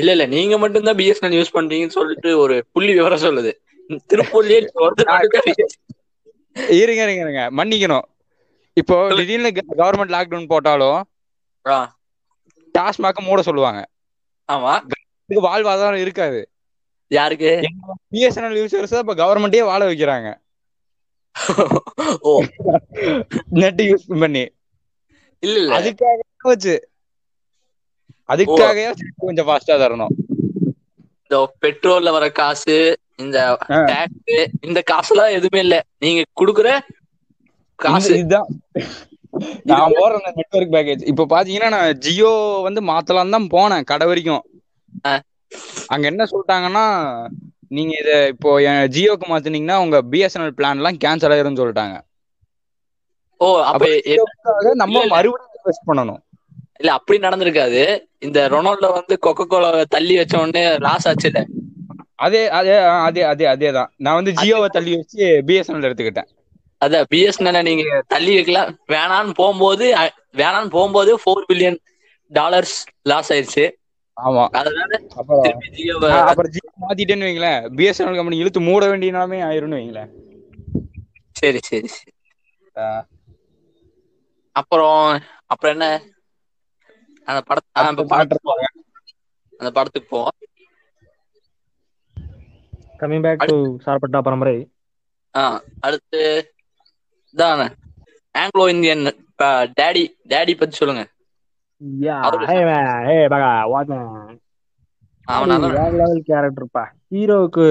இல்ல 0.00 0.10
இல்ல. 0.14 0.24
நீங்க 0.36 0.58
மட்டும் 0.62 0.86
தான் 0.88 0.98
பிஎஸ்என்எல் 1.00 1.36
யூஸ் 1.38 1.54
பண்றீங்கன்னு 1.56 1.96
சொல்லிட்டு 1.98 2.30
ஒரு 2.38 2.56
புள்ளி 2.72 2.92
விவரம் 2.98 3.24
சொல்லுது. 3.26 3.52
திருப்பூர்லயே 4.12 4.58
இருங்க 6.82 7.00
இருங்க 7.04 7.22
இருங்க. 7.24 7.42
மன்னிக்கணும். 7.58 8.06
இப்போ 8.80 8.96
திடீர்னு 9.18 9.50
கவர்மெண்ட் 9.82 10.14
லாக்டவுன் 10.16 10.50
போட்டாலும் 10.52 11.00
டாஸ்மாக 12.74 13.22
மூட 13.28 13.42
சொல்லுவாங்க. 13.48 13.80
ஆமா. 14.48 14.72
இதுக்கு 15.28 15.48
வாழ்வாதாரம் 15.48 16.00
இருக்காது. 16.00 16.50
யாருக்கு? 17.10 17.60
பிஎஸ்என்எல் 18.12 18.58
யூசர்ஸ் 18.60 18.98
இப்ப 18.98 19.14
கவர்மெண்டே 19.14 19.62
வாழ 19.62 19.90
வைக்கிறாங்க. 19.90 20.28
ஓ. 22.20 22.42
நெட் 23.50 23.80
யூஸ் 23.80 24.18
பண்ணி. 24.18 24.44
இல்ல 25.40 25.58
இல்ல 25.58 25.78
அதுக்காக 25.78 26.18
வச்சு. 26.40 26.88
அதுக்காகவே 28.28 28.94
கொஞ்சம் 29.16 29.46
ஃபாஸ்டா 29.46 29.76
தரணும். 29.82 30.14
இந்த 31.22 31.54
பெட்ரோல்ல 31.62 32.10
வர 32.10 32.30
காசு 32.30 32.98
இந்த. 33.16 33.58
டேக்ஸ் 33.68 34.46
இந்த 34.60 34.82
காசுலாம் 34.90 35.30
எதுவுமே 35.30 35.60
இல்ல. 35.60 35.82
நீங்க 35.98 36.22
குடுக்குற 36.40 36.78
காசு. 37.74 38.18
இதுதான். 38.18 38.48
நான் 39.64 39.92
போற 39.94 40.14
அந்த 40.14 40.32
நெட்வொர்க் 40.34 40.72
பேக்கேஜ் 40.72 41.06
இப்ப 41.06 41.26
பாத்தீங்கன்னா 41.26 41.68
நான் 41.68 41.98
ஜியோ 41.98 42.60
வந்து 42.62 42.80
மாத்தலாம் 42.80 43.30
தான் 43.30 43.46
போனேன் 43.46 43.84
கடை 43.84 44.06
வரைக்கும். 44.06 44.57
அங்க 45.92 46.04
என்ன 46.10 46.22
சொல்லிட்டாங்கன்னா 46.32 46.84
நீங்க 47.76 47.92
இத 48.02 48.10
இப்போ 48.32 48.50
ஜியோக்கு 48.96 49.26
மாத்துனீங்கன்னா 49.30 49.76
உங்க 49.84 49.98
B S N L 50.12 50.56
plan 50.58 50.78
எல்லாம் 50.80 51.00
கேன்சல் 51.04 51.34
ஆயிரும்னு 51.34 51.60
சொல்லிட்டாங்க. 51.62 51.96
ஓ 53.40 53.46
அப்ப 53.70 53.86
நம்ம. 54.82 55.04
மறுபடியும் 55.14 55.56
இன்வெஸ்ட் 55.58 55.88
பண்ணணும். 55.90 56.20
இல்ல 56.80 56.90
அப்படி 56.98 57.18
நடந்திருக்காது. 57.26 57.82
இந்த 58.26 58.38
ரொனால்டோ 58.54 58.88
வந்து 58.98 59.14
கொக்கோ 59.26 59.44
கோலா 59.52 59.70
தள்ளி 59.94 60.14
வச்ச 60.20 60.34
உடனே 60.42 60.62
லாஸ் 60.86 61.08
ஆச்சுல. 61.10 61.40
அதே 62.26 62.42
அதே 62.58 62.76
அதே 63.06 63.22
அதே 63.32 63.46
அதே 63.54 63.68
தான். 63.78 63.90
நான் 64.04 64.18
வந்து 64.18 64.32
ஜியோவை 64.40 64.68
தள்ளி 64.76 64.92
வச்சு 65.00 65.24
பிஎஸ்என்எல் 65.48 65.88
எடுத்துக்கிட்டேன். 65.88 66.28
அத 66.80 67.02
பிஎஸ்என்எல் 67.12 67.66
நீங்க 67.68 67.84
தள்ளி 68.14 68.32
வைக்கலாம் 68.38 68.70
வேணான்னு 68.94 69.34
போகும்போது 69.40 69.86
வேணான்னு 70.40 70.74
போகும்போது 70.76 71.12
ஃபோர் 71.22 71.46
பில்லியன் 71.50 71.78
டாலர்ஸ் 72.32 72.76
லாஸ் 73.10 73.30
ஆயிருச்சு. 73.34 73.64
ஆமா. 74.18 74.44
அதனால 74.58 74.92
அப்புறம் 75.20 76.52
ஜியோ 76.54 76.68
மாத்திட்டேன்னு 76.82 77.28
வைங்களேன். 77.28 77.60
பிஎஸ்என்எல் 77.76 78.18
கம்பெனி 78.18 78.42
இழுத்து 78.42 78.60
மூட 78.60 78.82
வேண்டிய 78.90 79.12
நிலைமை 79.12 79.40
ஆயிரும்னு 79.42 79.78
வைங்களேன். 79.78 80.10
சரி 81.36 81.60
சரி. 81.68 81.90
அப்புறம் 84.56 85.02
அப்புறம் 85.46 85.74
என்ன? 85.76 85.86
அந்த 87.80 88.00
படத்து 88.10 88.38
போவோம் 88.42 88.74
அந்த 89.60 89.70
படத்துக்கு 89.70 90.08
போவோம் 90.08 90.36
கமிங் 93.00 93.24
பேக் 93.26 93.46
டு 93.46 93.54
சார்பட்டா 93.84 94.20
பரம்பரை. 94.26 94.56
ஆ 95.34 95.42
அடுத்து 95.80 96.20
தான் 97.34 97.62
ஆங்கிலோ 98.34 98.64
இந்தியன் 98.68 99.04
டேடி 99.78 100.02
டேடி 100.28 100.52
பத்தி 100.56 100.76
சொல்லுங்க. 100.76 101.04
கேரக்டர்ப்பா 106.28 106.84
ஹீரோவுக்கு 107.12 107.66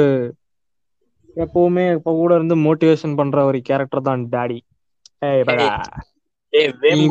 எப்பவுமே 1.37 1.85
இப்ப 1.93 2.11
கூட 2.11 2.31
இருந்து 2.35 2.55
மோட்டிவேஷன் 2.57 3.15
பண்ற 3.15 3.43
ஒரு 3.45 3.59
கேரக்டர் 3.61 4.07
தான் 4.07 4.23
டாடி 4.31 4.59
ஏய் 5.21 5.43
பகா 5.43 5.67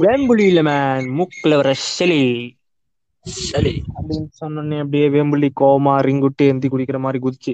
வேம்புலி 0.03 0.45
இல்ல 0.51 0.61
மேன் 0.63 1.09
மூக்குல 1.19 1.57
வர 1.57 1.71
செலி. 1.89 2.23
அப்படின்னு 3.97 4.29
சொன்னோடனே 4.41 4.79
அப்படியே 4.79 5.07
வேம்புலி 5.09 5.49
கோவமா 5.61 5.95
ரிங்குட்டு 6.07 6.45
எந்தி 6.53 6.69
குடிக்கிற 6.69 6.99
மாதிரி 6.99 7.19
குதிச்சு. 7.23 7.53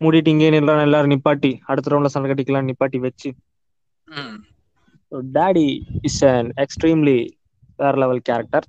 மூடிட்டு 0.00 0.28
இங்கே 0.28 0.50
நில்லாம் 0.50 0.82
எல்லாரும் 0.82 1.12
நிப்பாட்டி. 1.14 1.50
அடுத்த 1.70 1.90
ரவுண்ட்ல 1.90 2.12
சண்டை 2.14 2.28
கட்டிக்கலாம் 2.30 2.68
நிப்பாட்டி 2.70 2.98
வச்சு. 2.98 3.30
டாடி 5.32 5.66
இஸ் 6.02 6.22
அன் 6.30 6.48
எக்ஸ்ட்ரீம்லி 6.64 7.18
வேற 7.78 7.92
லெவல் 7.98 8.22
கேரக்டர் 8.22 8.66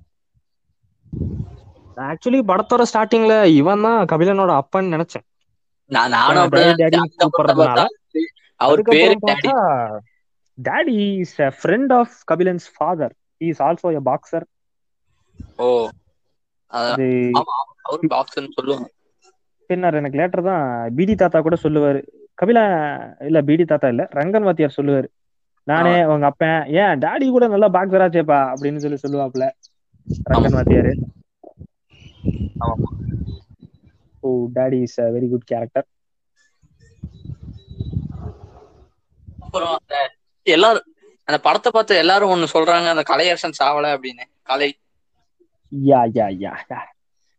ஆக்சுவலி 2.06 2.40
படத்தோட 2.48 2.82
ஸ்டார்டிங்ல 2.90 3.34
இவன் 3.54 3.84
தான் 3.86 4.00
கபிலனோட 4.12 4.52
அப்பன்னு 4.60 4.94
நினைச்சேன். 4.94 5.26
அவர் 8.60 8.82
பேரு 8.90 9.14
daddy 10.58 10.96
is 11.20 11.36
a 11.40 11.50
friend 11.58 11.92
of 11.92 12.14
Kabilan's 12.30 12.66
father 12.74 13.14
is 13.40 13.62
also 13.62 13.90
a 13.94 14.02
boxer 14.08 14.46
oh 15.58 15.66
அவரு 17.84 18.08
பாக்ஸ்ன்னு 18.10 18.54
சொல்லுவாங்க. 18.56 18.88
பின்னர் 19.70 19.98
எனக்கு 19.98 20.18
லேட்டர் 20.20 20.42
தான் 20.42 20.64
பிடி 20.96 21.14
தாத்தா 21.14 21.38
கூட 21.40 21.56
சொல்லுவாரு. 21.62 22.00
கபிலா 22.38 22.64
இல்ல 23.28 23.38
பிடி 23.42 23.64
தாத்தா 23.66 23.88
இல்ல 23.88 24.04
ரங்கன் 24.12 24.46
வாத்தியார் 24.46 24.76
சொல்லுவாரு. 24.78 25.08
நானே 25.66 25.94
உங்க 26.10 26.26
அப்பன் 26.26 26.60
ஏன் 26.76 27.00
டாடி 27.02 27.26
கூட 27.28 27.46
நல்லா 27.48 27.68
பாக்ஸர் 27.74 28.04
ஆச்சேப்பா 28.04 28.40
அப்படின்னு 28.52 28.82
சொல்லி 28.84 28.98
சொல்லுவாப்ல 28.98 29.46
ரங்கன் 30.30 30.56
வாத்தியாரு. 30.56 30.92
ஓ 34.22 34.28
daddy 34.56 34.78
is 34.82 34.98
a 35.00 35.08
very 35.14 35.28
good 35.30 35.48
character 35.50 35.86
அப்புறம் 39.42 39.74
அந்த 39.76 39.94
எல்லாரும் 40.46 40.86
அந்த 41.28 41.38
படத்தை 41.40 41.70
பார்த்து 41.72 41.94
எல்லாரும் 41.96 42.32
ஒண்ணு 42.34 42.54
சொல்றாங்க 42.54 42.88
அந்த 42.92 43.04
கலையரசன் 43.10 43.58
சாவல 43.60 43.92
அப்படின்னு 43.94 44.24
கலை. 44.42 44.70
யா 45.72 46.00
யா 46.14 46.26
யா 46.42 46.52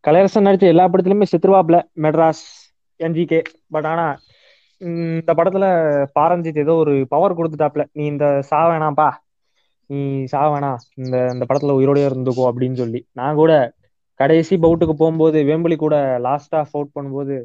கலையரசன் 0.03 0.45
நடிச்ச 0.47 0.65
எல்லா 0.65 0.85
படத்துலயுமே 0.87 1.27
செத்துருவாப்ல 1.31 1.77
மெட்ராஸ் 2.03 2.43
என்ஜிகே 2.99 3.39
பட் 3.67 3.85
ஆனா 3.85 4.05
இந்த 4.81 5.31
படத்துல 5.37 5.65
பாரஞ்சித் 6.15 6.61
ஏதோ 6.63 6.73
ஒரு 6.83 6.93
பவர் 7.09 7.37
கொடுத்துட்டாப்ல. 7.37 7.83
நீ 7.91 8.03
இந்த 8.05 8.25
சா 8.49 8.59
வேணாம்ப்பா 8.69 9.09
நீ 9.89 9.99
சா 10.31 10.41
வேணாம் 10.51 10.81
இந்த 10.99 11.15
இந்த 11.33 11.45
படத்துல 11.45 11.75
உயிரோடயே 11.79 12.07
இருந்துக்கோ 12.09 12.43
அப்படின்னு 12.49 12.79
சொல்லி. 12.81 13.01
நான் 13.11 13.35
கூட 13.35 13.53
கடைசி 14.19 14.55
பவுட்டுக்கு 14.57 14.95
போகும்போது 14.95 15.37
வேம்புலி 15.49 15.77
கூட 15.77 15.95
லாஸ்டா 16.25 16.59
ஃபவுட் 16.69 16.95
பண்ணும்போது 16.95 17.35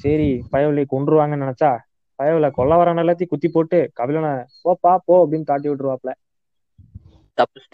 சரி 0.00 0.28
பயவலி 0.52 0.82
கொன்றுவாங்கன்னு 0.88 1.44
நினைச்சா 1.44 1.70
பயவல 2.18 2.48
கொல்ல 2.52 2.72
வரான 2.76 3.02
எல்லாத்தையும் 3.02 3.32
குத்தி 3.32 3.48
போட்டு 3.50 3.78
கபிலனை 3.98 4.32
போப்பா 4.64 4.92
போ 5.06 5.14
அப்படின்னு 5.22 5.48
தாட்டி 5.50 5.68
விட்டுருவாப்ல. 5.68 6.10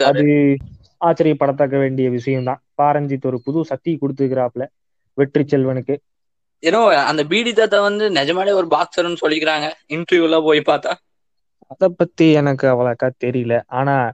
அது 0.08 0.24
ஆச்சரியப்படத்தக்க 1.00 1.76
வேண்டிய 1.78 2.06
விஷயம்தான். 2.16 2.62
பாரஞ்சித் 2.74 3.22
ஒரு 3.22 3.38
புது 3.42 3.60
சக்தி 3.70 3.92
கொடுத்துக்கிறாப்ல 3.96 4.64
வெற்றி 5.18 5.44
செல்வனுக்கு. 5.46 5.94
ஏன்னோ 6.62 6.80
அந்த 7.10 7.24
பீடி 7.24 7.52
தாத்தா 7.52 7.80
வந்து 7.80 8.10
நிஜமாலே 8.10 8.52
ஒரு 8.52 8.66
பாக்ஸர்னு 8.66 9.22
சொல்லிக்கிறாங்க. 9.24 9.66
இன்டர்வியூல 9.88 10.42
போய் 10.42 10.60
பார்த்தா. 10.60 10.92
அத 11.66 11.88
பத்தி 11.88 12.32
எனக்கு 12.32 12.66
அவ்வளோக்கா 12.68 13.10
தெரியல. 13.24 13.60
ஆனா 13.66 14.10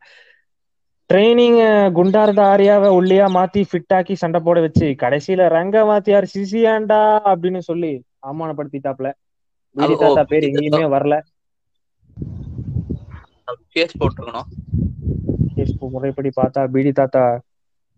ட்ரைனிங் 1.11 1.59
குண்டா 1.97 2.23
இருந்த 2.23 2.43
ஆரியாவை 2.43 2.89
ஒல்லியா 2.99 3.27
மாத்தி 3.37 3.63
ஃபிட் 3.71 3.95
ஆக்கி 3.95 4.15
சண்டை 4.15 4.41
போட 4.41 4.61
வச்சு 4.61 4.87
கடைசியில 5.03 5.49
ரங்க 5.49 5.85
வாத்தியார் 5.85 6.27
சிசியாண்டா 6.35 7.01
அப்படின்னு 7.33 7.59
சொல்லி 7.59 7.93
அவமானப்படுத்திட்டாப்ல. 8.27 9.11
ஓ, 9.77 9.97
தாத்தா 10.03 10.23
பேர். 10.25 10.43
எங்கேயுமே 10.43 10.87
வரல. 10.97 11.15
கேஸ் 13.69 13.99
போட்டிருக்கணும். 13.99 14.49
கேஸ் 15.55 15.73
முறைப்படி 15.95 16.31
பார்த்தா 16.37 16.67
பீடி 16.67 16.93
தாத்தா 16.93 17.25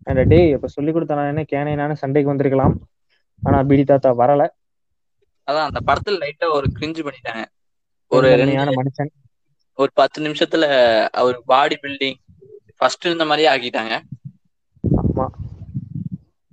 அந்த 0.03 0.23
டேய் 0.23 0.51
இப்ப 0.51 0.67
சொல்லி 0.67 0.91
கொடுத்த 0.91 1.15
நான் 1.15 1.27
என்ன 1.27 1.43
கேனை 1.51 1.75
நானே 1.75 1.95
சண்டைக்கு 1.95 2.31
வந்திருக்கலாம். 2.31 2.75
ஆனா 3.41 3.59
பீடி 3.67 3.85
தாத்தா 3.85 4.11
வரல. 4.19 4.41
அதான் 5.47 5.67
அந்த 5.67 5.79
படத்துல 5.85 6.19
லைட்டா 6.21 6.47
ஒரு 6.53 6.67
கிரிஞ்சு 6.73 7.01
பண்ணிட்டாங்க. 7.03 7.43
ஒரு 8.11 8.31
பெருந்தன்மையான 8.31 8.69
மனுஷன். 8.77 9.11
ஒரு 9.77 9.91
பத்து 9.95 10.25
நிமிஷத்துல 10.25 10.65
அவர் 11.13 11.37
பாடி 11.45 11.77
பில்டிங் 11.81 12.19
ஃபர்ஸ்ட் 12.77 13.07
இருந்த 13.07 13.25
மாதிரியே 13.25 13.51
ஆக்கிட்டாங்க. 13.53 13.93
ஆமா. 14.83 15.25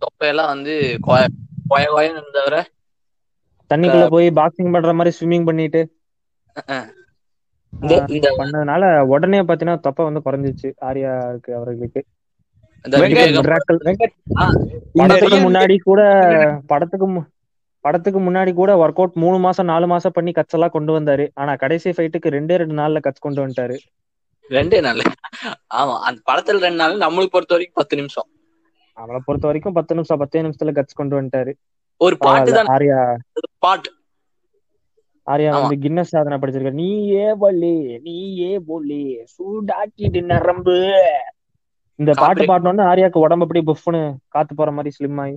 தொப்பையெல்லாம் 0.02 0.50
வந்து 0.50 0.74
கொய 1.06 1.22
கொய 1.68 1.84
கொயன்னு 1.90 2.16
இருந்தவரை 2.16 2.62
தண்ணிக்குள்ள 3.70 4.06
போய் 4.08 4.28
பாக்ஸிங் 4.36 4.72
பண்ற 4.74 4.92
மாதிரி 4.94 5.16
ஸ்விம்மிங் 5.16 5.48
பண்ணிட்டு 5.48 5.80
பண்ணதுனால 8.34 8.82
உடனே 9.12 9.40
பாத்தீங்கன்னா 9.42 9.84
தொப்பை 9.86 10.04
வந்து 10.04 10.24
குறைஞ்சிச்சு 10.24 10.68
ஆரியாருக்கு 10.88 11.50
அவர்களுக்கு. 11.54 12.02
முன்னாடி 15.40 15.78
கூட 15.78 16.00
படத்துக்கு 16.66 17.10
மு- 17.10 17.26
படத்துக்கு 17.80 18.20
முன்னாடி 18.20 18.54
கூட 18.54 18.74
ஒர்க் 18.74 18.96
அவுட் 18.96 19.12
மூணு 19.14 19.38
மாசம் 19.38 19.66
நாலு 19.66 19.86
மாசம் 19.86 20.12
பண்ணி 20.14 20.30
கட்ஸ் 20.30 20.52
எல்லாம் 20.52 20.70
கொண்டு 20.70 21.00
வந்தாரு. 21.00 21.28
ஆனா 21.34 21.54
கடைசி 21.54 21.90
ஃபைட்டுக்கு 21.90 22.26
ரெண்டே 22.26 22.54
ரெண்டு 22.54 22.66
நாள்ல 22.66 23.00
கட்ஸ் 23.02 23.20
கொண்டு 23.20 23.46
வந்துட்டாரு. 23.46 23.78
ரெண்டே 24.50 24.80
நாள் 24.80 24.98
ஆமா 25.74 25.98
அந்த 25.98 26.20
படத்துல 26.30 26.58
ரெண்டு 26.58 26.70
நாள் 26.70 26.92
நம்மளுக்கு 26.92 27.26
பொறுத்த 27.26 27.54
வரைக்கும் 27.54 27.72
பத்து 27.72 27.96
நிமிஷம். 27.96 28.26
அவளை 28.92 29.20
பொறுத்த 29.24 29.46
வரைக்கும் 29.46 29.72
பத்து 29.72 29.94
நிமிஷம் 29.94 30.18
பத்தே 30.18 30.42
நிமிஷத்துல 30.42 30.72
கட்ஸ் 30.72 30.94
கொண்டு 30.94 31.22
வந்துட்டாரு. 31.22 31.52
ஒரு 31.96 32.18
பாட்டு. 32.18 32.52
தான் 32.52 32.66
ஆர்யா. 32.66 33.16
பாட்டு. 33.58 33.92
ஆர்யா. 35.30 35.48
வந்து 35.48 35.88
கின்னஸ் 35.88 36.00
சாதனை 36.00 36.38
படிச்சிருக்காரு. 36.38 36.72
நீ 36.72 37.08
ஏ 37.08 37.32
வள்ளி 37.34 37.98
நீ 37.98 38.38
ஏ 38.38 38.58
போலி 38.58 39.24
சூடாக்கிட்டு 39.38 40.22
நரம்பு. 40.22 40.92
இந்த 41.98 42.12
பாட்டு 42.22 42.44
பாடணும்னு 42.50 42.84
ஆரியாக்கு 42.90 43.24
உடம்பு 43.24 43.44
அப்படியே 43.46 43.66
புஃப்னு 43.70 44.00
காத்து 44.34 44.52
போற 44.60 44.70
மாதிரி 44.76 44.94
ஸ்லிம் 44.96 45.20
ஆகி 45.24 45.36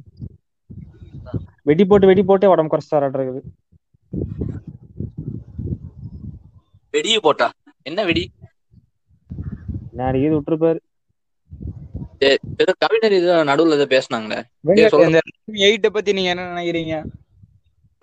வெடி 1.70 1.84
போட்டு 1.90 2.10
வெடி 2.10 2.24
போட்டே 2.30 2.52
உடம்பு 2.54 2.72
குறைச்சாராட்டு 2.74 3.18
இருக்குது. 3.20 3.42
வெடியை 6.94 7.20
போட்டா? 7.26 7.48
என்ன 7.90 8.04
வெடி? 8.10 8.24
நான் 9.98 10.20
இது 10.26 10.34
விட்டுருப்பாரு. 10.36 10.80
ஏதோ 12.62 12.74
கவிஞர் 12.84 13.16
ஏதோ 13.20 13.34
நடுவுல 13.50 13.78
ஏதோ 13.80 13.88
பேசுனாங்களே. 13.96 14.40
எயிட்ட 15.68 15.90
பத்தி 15.98 16.14
நீங்க 16.18 16.30
என்ன 16.34 16.46
நினைக்கிறீங்க? 16.54 16.96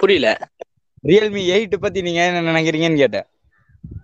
புரியல. 0.01 0.29
ரியல்மி 1.05 1.43
எயிட் 1.55 1.77
பத்தி 1.85 2.03
நீங்க 2.07 2.21
என்ன 2.29 2.45
நினைக்கிறீங்கன்னு 2.51 3.03
கேட்டேன். 3.03 3.27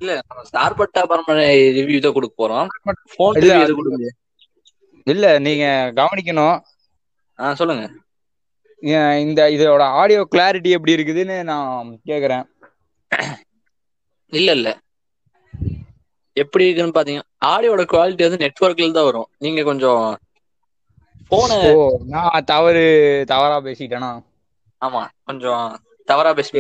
இல்ல 0.01 0.15
நம்ம 0.29 0.43
ஸ்டார்பட்டா 0.49 1.03
பரம்பரை 1.13 1.47
ரிவ்யூ 1.79 2.01
தான் 2.07 2.17
கொடுக்க 2.17 2.35
போறோம். 2.43 2.69
போன் 3.17 3.41
ரிவ்யூ 3.45 3.77
கொடுக்க 3.81 4.11
இல்ல 5.07 5.27
நீங்க 5.41 5.65
கவனிக்கணும். 5.99 6.57
ஆ 7.39 7.53
சொல்லுங்க. 7.55 7.85
இந்த 9.25 9.41
இதோட 9.55 9.83
ஆடியோ 9.99 10.23
கிளாரிட்டி 10.33 10.71
எப்படி 10.71 10.97
இருக்குதுன்னு 10.97 11.37
நான் 11.45 11.91
கேக்குறேன். 12.07 12.45
இல்ல 14.33 14.51
இல்ல. 14.55 14.69
எப்படி 16.37 16.67
இருக்குன்னு 16.67 16.97
பாத்தீங்க 16.97 17.23
ஆடியோட 17.49 17.85
குவாலிட்டி 17.89 18.27
வந்து 18.27 18.43
நெட்வொர்க்ல 18.43 18.91
தான் 18.93 19.09
வரும். 19.09 19.31
நீங்க 19.39 19.63
கொஞ்சம் 19.65 20.05
போன 21.31 21.51
நான் 22.11 22.47
தவறு 22.47 22.85
தவறா 23.29 23.57
பேசிட்டேனா? 23.67 24.11
ஆமா 24.83 25.03
கொஞ்சம் 25.25 25.65
தவறா 26.09 26.31
பேசி 26.35 26.53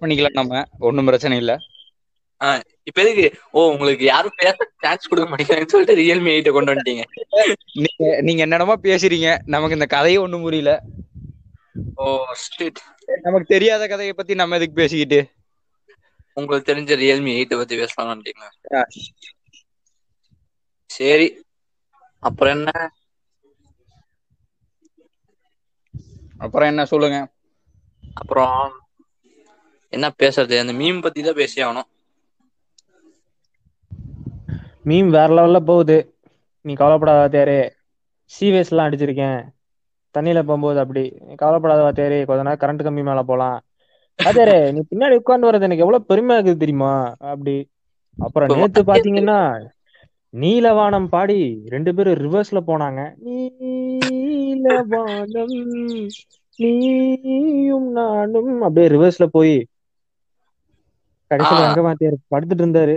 பண்ணிக்கலாம் 0.00 0.38
நம்ம 0.38 0.54
ஒண்ணும் 0.80 1.08
பிரச்சனை 1.08 1.36
இல்ல. 1.38 1.52
இப்ப 2.82 2.98
எதுக்கு? 3.02 3.26
ஓ 3.50 3.70
உங்களுக்கு 3.70 4.04
யாரும் 4.04 4.36
பேச 4.36 4.56
சான்ஸ் 4.78 5.08
கொடுக்க 5.08 5.26
மாட்டேங்கிறாங்கன்னு 5.30 5.74
சொல்லிட்டு 5.74 6.02
ரியல்மி 6.02 6.30
எயிட்ட 6.34 6.52
கொண்டு 6.52 6.72
வந்துட்டீங்க. 6.72 7.04
நீங்க 7.72 8.20
நீங்க 8.20 8.42
என்னென்னமோ 8.42 8.76
பேசுறீங்க. 8.82 9.38
நமக்கு 9.44 9.74
இந்த 9.74 9.86
கதையே 9.86 10.16
ஒண்ணும் 10.16 10.42
புரியல. 10.42 10.72
ஓ 11.94 12.04
ஸ்ட்ரீட் 12.32 12.78
நமக்கு 13.22 13.46
தெரியாத 13.46 13.86
கதையை 13.86 14.14
பத்தி 14.14 14.34
நம்ம 14.34 14.56
எதுக்கு 14.56 14.80
பேசிக்கிட்டு? 14.82 15.20
உங்களுக்கு 16.32 16.70
தெரிஞ்ச 16.72 16.94
ரியல்மி 17.02 17.32
எயிட்ட 17.38 17.56
பத்தி 17.56 17.74
பேசலாம்னு 17.76 18.32
சரி. 20.86 21.28
அப்புறம் 22.18 22.56
என்ன? 22.56 22.70
அப்புறம் 26.38 26.68
என்ன 26.68 26.84
சொல்லுங்க? 26.84 27.18
அப்புறம் 28.14 28.82
என்ன 29.88 30.06
பேசுறது? 30.22 30.58
அந்த 30.58 30.72
மீம் 30.72 31.00
பத்தி 31.00 31.22
தான் 31.22 31.34
பேசி 31.34 31.62
ஆகணும். 31.62 31.88
மீம் 34.86 35.08
வேற 35.08 35.26
லெவல்ல 35.26 35.60
போகுது. 35.60 36.14
நீ 36.60 36.72
கவலைப்படாத 36.72 37.20
வாத்தியாரே. 37.20 37.60
சீவேஸ் 38.30 38.70
எல்லாம் 38.70 38.90
அடிச்சிருக்கேன். 38.90 39.40
தண்ணியில 40.14 40.34
போகும்போது 40.34 40.78
அப்படி. 40.78 41.16
நீ 41.20 41.34
கவலைப்படாத 41.34 41.82
வாத்தியாரே 41.82 42.24
கொஞ்ச 42.24 42.42
நேரம் 42.42 42.58
கரண்ட் 42.58 42.82
கம்பி 42.82 43.02
மேல 43.02 43.22
போலாம். 43.22 43.60
வாத்தியாரே 44.24 44.72
நீ 44.72 44.80
பின்னாடி 44.90 45.14
உட்கார்ந்து 45.14 45.50
வர்றது 45.50 45.66
எனக்கு 45.68 45.84
எவ்வளவு 45.86 46.04
பெருமையா 46.08 46.36
இருக்குது 46.38 46.56
தெரியுமா? 46.56 47.14
அப்படி. 47.18 47.68
அப்புறம் 48.18 48.58
நேத்து 48.58 48.82
பாத்தீங்கன்னா 48.82 49.66
நீலவானம் 50.34 51.06
பாடி 51.06 51.62
ரெண்டு 51.66 51.94
பேரும் 51.94 52.14
ரிவர்ஸ்ல 52.14 52.60
போனாங்க. 52.66 53.00
நீலவானம் 54.58 55.56
நீயும் 56.56 57.90
நானும் 57.90 58.62
அப்படியே 58.62 58.96
ரிவர்ஸ்ல 58.96 59.26
போய் 59.26 59.66
கடைசியில 61.30 61.60
ஆ. 61.60 61.66
ரங்க 61.66 61.82
வாத்தியார் 61.82 62.14
படுத்துட்டு 62.30 62.64
இருந்தாரு. 62.64 62.96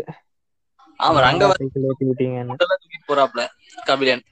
ஏத்தி 0.99 2.05
விட்டீங்கன்னு 2.09 2.55
தூக்கிட்டு 2.61 3.07
போறாப்ல 3.09 3.41
கபிலன். 3.89 4.23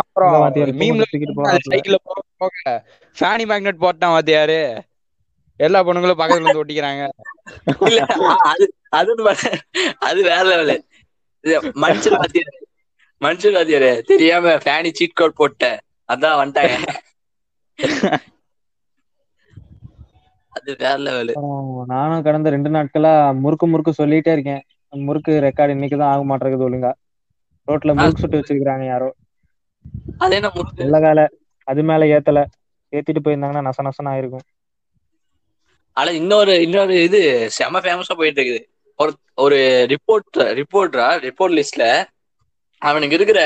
அப்புறம் 0.00 0.32
மீம்ல 0.80 1.04
சைக்கிள்ல 1.10 1.98
போக 2.08 2.20
போக 2.42 2.74
ஃபேனி 3.16 3.44
மேக்னெட் 3.50 3.82
போட்டான் 3.84 4.14
வாத்தியாரு. 4.16 4.58
எல்லா 5.60 5.80
பொண்ணுங்களும் 5.86 6.20
பக்கத்துல 6.20 6.44
இருந்து 6.44 6.62
ஒட்டிக்கிறாங்க. 6.62 7.02
அது 8.48 9.14
அது 10.08 10.20
வேற 10.30 10.44
லெவலு 10.50 10.76
மனுஷன் 11.84 12.18
வாத்தியாரு. 12.20 12.52
மனுஷன் 13.20 13.56
வாத்தியாரு 13.58 13.90
தெரியாம 14.10 14.54
ஃபேனி 14.64 14.90
சீட் 14.98 15.18
கோட் 15.20 15.40
போட்ட. 15.40 15.64
அதான் 16.12 16.38
வந்துட்டாங்க. 16.40 16.76
அது 20.56 20.70
வேற 20.82 20.96
லெவலு 21.06 21.34
நானும் 21.92 22.24
கடந்த 22.26 22.50
ரெண்டு 22.54 22.70
நாட்களா 22.76 23.12
முறுக்கு 23.42 23.66
முறுக்கு 23.66 23.92
சொல்லிட்டே 24.02 24.32
இருக்கேன். 24.36 24.62
முறுக்கு 25.02 25.32
ரெக்கார்டு 25.44 25.74
இன்னைக்குதான் 25.74 26.12
ஆக 26.12 26.22
மாட்டேங்குது 26.26 26.66
ஒழுங்கா. 26.66 26.92
ரோட்ல 27.68 27.92
முறுக்கு 27.96 28.22
சுட்டு 28.22 28.40
வச்சிருக்காங்க 28.40 28.86
யாரோ. 28.86 29.08
அது 30.20 30.34
என்ன 30.38 30.48
முறுக்கு? 30.54 30.84
நல்ல 30.84 30.98
வேலை 31.04 31.24
அது 31.68 31.82
மேல 31.84 32.08
ஏத்தல. 32.14 32.40
ஏத்திட்டு 32.92 33.22
போயிருந்தாங்கன்னா 33.22 33.66
நச 33.68 33.86
நசன 33.86 34.12
ஆயிருக்கும். 34.12 34.46
ஆனா 35.96 36.10
இன்னொரு 36.18 36.54
இன்னொரு 36.64 36.94
இது 37.04 37.20
செம 37.56 37.80
ஃபேமஸா 37.82 38.14
போயிட்டு 38.16 38.40
இருக்குது. 38.40 38.60
ஒரு 38.98 39.12
ஒரு 39.38 39.58
ரிப்போர்ட் 39.92 40.28
ரிப்போர்ட்ரா 40.60 41.06
ரிப்போர்ட் 41.26 41.56
லிஸ்ட்ல 41.56 41.84
அவனுக்கு 42.82 43.16
இருக்கிற 43.16 43.40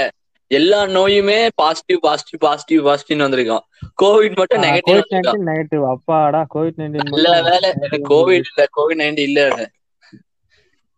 எல்லா 0.51 0.81
நோயுமே 0.93 1.39
பாசிட்டிவ் 1.57 2.01
பாசிட்டிவ் 2.03 2.41
பாசிட்டிவ் 2.41 2.83
பாசிட்டிவ்னு 2.87 3.27
வந்திருக்கான் 3.27 3.65
கோவிட் 4.03 4.39
மட்டும் 4.41 4.65
நெகட்டிவ் 4.67 5.01
நெகட்டிவ் 5.49 5.85
அப்பாடா 5.93 6.41
கோவிட் 6.55 6.77
நைன்டீன் 6.77 7.11
நல்ல 7.13 7.27
வேலை 7.41 7.71
கோவிட் 8.09 8.49
இல்ல 8.51 8.67
கோவிட் 8.77 9.01
நைன்டீன் 9.01 9.29
இல்ல 9.29 9.41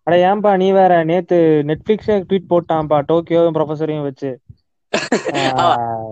அட 0.06 0.14
ஏன்பா 0.24 0.50
நீ 0.56 0.68
வேற? 0.72 0.92
நேத்து 1.04 1.36
நெட்ஃபிளிக்ஸே 1.68 2.16
ட்வீட் 2.24 2.50
போட்டான்ப்பா. 2.50 2.98
டோக்கியோவும் 3.08 3.56
ப்ரொஃபஸரையும் 3.56 4.06
வச்சு. 4.08 4.30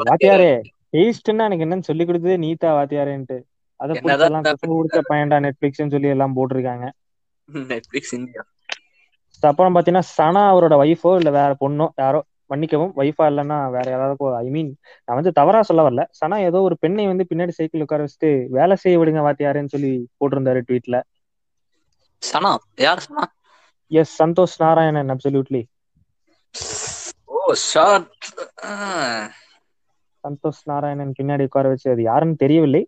வாத்தியாரே 0.08 0.50
டேஸ்ட்னா 0.94 1.46
எனக்கு 1.48 1.66
என்னன்னு 1.66 1.88
சொல்லி 1.88 2.04
கொடுத்ததே 2.04 2.36
நீதா 2.44 2.70
வாத்தியாரேன்ட்டு. 2.74 3.38
அதை 3.80 3.94
குடிச்ச 4.72 4.98
பையன்டா 5.10 5.38
நெட்ஃபிளிக்ஸ்னு 5.44 5.94
சொல்லி 5.94 6.08
எல்லாம் 6.08 6.36
போட்டிருக்காங்க. 6.38 6.86
Netflix 7.68 8.14
India. 8.18 8.42
அப்புறம் 9.42 9.74
பாத்தீங்கன்னா 9.74 10.06
சனா 10.10 10.42
அவரோட 10.50 10.74
ஒய்ஃபோ 10.80 11.10
இல்ல 11.18 11.30
வேற 11.34 11.50
பொண்ணோ 11.60 11.86
யாரோ 11.98 12.20
மன்னிக்கவும் 12.50 12.92
ஒய்ஃபா 12.96 13.24
இல்லைன்னா 13.30 13.58
வேற 13.74 13.86
யாராவது 13.90 14.16
ஐ 14.38 14.48
மீன் 14.50 14.70
நான் 15.08 15.18
வந்து 15.18 15.32
தவறா 15.32 15.60
சொல்ல 15.62 15.82
வரல. 15.82 16.04
சனா 16.20 16.36
ஏதோ 16.48 16.60
ஒரு 16.62 16.76
பெண்ணை 16.80 17.06
வந்து 17.06 17.28
பின்னாடி 17.30 17.54
சைக்கிள் 17.58 17.84
உட்கார 17.86 18.06
வச்சுட்டு 18.06 18.30
வேலை 18.56 18.76
செய்ய 18.78 18.98
விடுங்க 19.00 19.22
வாத்தியாரேன்னு 19.26 19.74
சொல்லி 19.76 19.92
போட்டிருந்தாரு 20.18 20.62
ட்வீட்ல. 20.68 20.98
சனா? 22.22 22.52
யார் 22.80 23.04
Sana? 23.04 23.24
Yes 23.90 24.14
Santhosh 24.18 24.56
Narayanan 24.60 25.12
absolutely 25.14 25.62
oh 27.30 27.40
short 27.62 28.26
Santhosh 30.24 30.62
Narayanan 30.66 31.16
பின்னாடி 31.16 31.46
உட்கார 31.48 31.66
வச்சு 31.70 31.88
அது 31.92 32.02
யாருன்னு 32.04 32.42
தெரியவில்லை. 32.42 32.82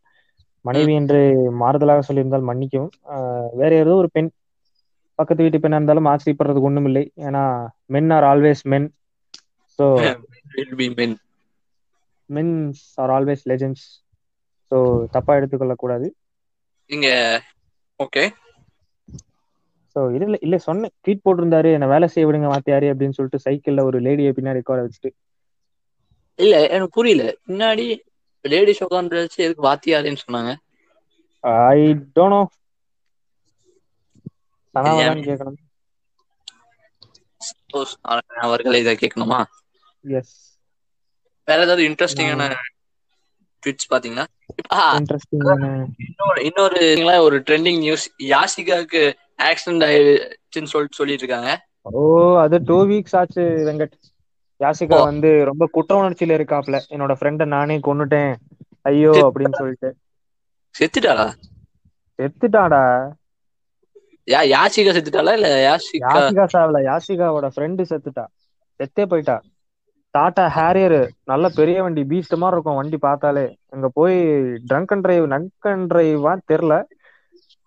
மனைவி 0.64 0.92
என்று 0.98 1.20
மாறுதலாக 1.60 2.02
சொல்லியிருந்தால் 2.06 2.48
மன்னிக்கவும். 2.48 2.92
வேற 3.60 3.70
ஏதோ 3.82 3.92
ஒரு 4.00 4.08
பெண் 4.12 4.30
பக்கத்து 5.18 5.44
வீட்டு 5.44 5.58
பெண்ணா 5.58 5.78
இருந்தாலும் 5.78 6.10
ஆச்சரியப்படுறதுக்கு 6.10 6.68
ஒண்ணும் 6.68 6.88
இல்லை 6.90 7.04
ஏன்னா 7.26 7.42
men 7.94 8.12
are 8.16 8.26
always 8.30 8.62
men 8.72 8.88
so 9.78 9.86
men 10.96 11.16
mens 12.30 12.82
are 12.98 13.12
always 13.16 13.44
legends 13.46 13.86
so 14.70 14.78
தப்பா 15.14 15.32
எடுத்துக்கொள்ள 15.38 15.74
கூடாது 15.76 16.08
இங்க 16.90 17.08
ஓகே 18.00 18.24
ஸோ 20.00 20.14
இல்ல 20.16 20.36
இல்ல 20.40 20.56
சொன்னேன். 20.58 20.92
ட்வீட் 21.02 21.24
போட்டிருந்தாரு. 21.24 21.70
என்ன 21.72 21.86
வேலை 21.86 22.06
செய்ய 22.08 22.28
விடுங்க 22.28 22.48
வாத்தியாரு 22.52 22.86
அப்படின்னு 22.92 23.16
சொல்லிட்டு 23.16 23.44
சைக்கிள்ல 23.46 23.82
ஒரு 23.82 23.98
லேடியை 24.00 24.32
பின்னாடி 24.36 24.56
உட்கார 24.56 24.84
வச்சுட்டு. 24.84 25.10
இல்ல 26.38 26.54
எனக்கு 26.68 26.92
புரியல. 26.92 27.24
பின்னாடி 27.48 27.86
லேடிஸ் 28.44 28.84
உட்காந்து 28.84 29.16
எதுக்கு 29.38 29.66
வாத்தியாருன்னு 29.68 30.24
சொன்னாங்க? 30.26 30.52
ஐ 31.70 31.80
டோன்ட் 32.16 32.34
நோ 32.34 32.40
சனாவதான் 34.74 35.24
கேட்கணும் 35.28 35.58
அவர்கள் 38.40 38.74
இதை 38.74 38.94
கேட்கணுமா? 38.94 39.40
எஸ் 40.04 40.36
வேற 41.48 41.60
ஏதாவது 41.62 41.82
இன்ட்ரெஸ்டிங்கான 41.88 42.44
ட்வீட்ஸ் 43.62 43.88
இன்ட்ரெஸ்டிங் 44.96 45.42
இன்னொரு 46.06 46.40
இன்னொரு 46.44 46.80
ஒரு 47.22 47.36
ட்ரெண்டிங் 47.40 47.78
நியூஸ் 47.78 48.06
யாசிகாவுக்கு 48.24 49.02
ஆக்சிடென்ட் 49.40 49.86
ஆயிடுச்சுன்னு 49.88 50.72
சொல்லிட்டு 50.72 50.90
சொல்லிட்டு 50.94 51.24
இருக்காங்க 51.24 51.50
ஓ 51.92 52.02
அது 52.42 52.56
டூ 52.64 52.76
வீக்ஸ் 52.86 53.16
ஆச்சு 53.16 53.44
வெங்கட். 53.66 53.96
யாசிகா. 54.60 54.98
வந்து 55.06 55.30
ரொம்ப 55.48 55.64
குற்ற 55.72 55.92
உணர்ச்சியில 56.00 56.36
இருக்காப்ல. 56.38 56.78
என்னோட 56.90 57.14
ஃப்ரெண்ட 57.16 57.44
நானே 57.48 57.78
கொன்னுட்டேன். 57.80 58.32
ஐயோ 58.84 59.14
அப்படின்னு 59.24 59.58
சொல்லிட்டு. 59.58 59.90
செத்துட்டாளா? 60.74 61.28
செத்துட்டாடா. 62.18 62.82
யா 64.28 64.40
யாசிகா 64.50 64.92
செத்துட்டாளா? 64.96 65.34
இல்ல 65.38 65.48
யாசிகா? 65.62 66.24
யாசிகா 66.24 66.44
சாவல 66.52 66.80
யாசிகாவோட 66.86 67.46
ஃப்ரெண்டு 67.54 67.82
செத்துட்டா. 67.90 68.24
செத்தே 68.80 69.04
போயிட்டா. 69.06 69.36
டாடா 70.14 70.44
ஹேரியர் 70.50 70.96
நல்ல 71.24 71.48
பெரிய 71.54 71.76
வண்டி 71.82 72.02
பீஸ்ட் 72.06 72.34
மாதிரி 72.36 72.56
இருக்கும் 72.56 72.78
வண்டி 72.78 72.98
பார்த்தாலே. 72.98 73.44
அங்க 73.68 73.88
போய் 73.94 74.16
ட்ரங்க் 74.68 74.92
அண்ட் 74.92 75.04
டிரைவ் 75.04 75.26
நங்க் 75.32 75.68
அண்ட் 75.70 75.88
டிரைவா 75.92 76.32
தெரியல. 76.50 76.76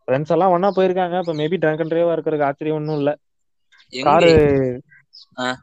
ஃப்ரெண்ட்ஸ் 0.08 0.34
எல்லாம் 0.36 0.52
ஒண்ணா 0.52 0.70
போயிருக்காங்க. 0.76 1.18
இப்ப 1.20 1.34
மேபி 1.34 1.58
ட்ரங்க் 1.64 1.82
அண்ட் 1.82 1.94
டிரைவா 1.94 2.16
இருக்கிறதுக்கு 2.16 2.44
ஆச்சரியம் 2.44 2.78
ஒன்றும் 2.78 2.98
இல்ல. 2.98 3.12
காரு. 3.94 4.32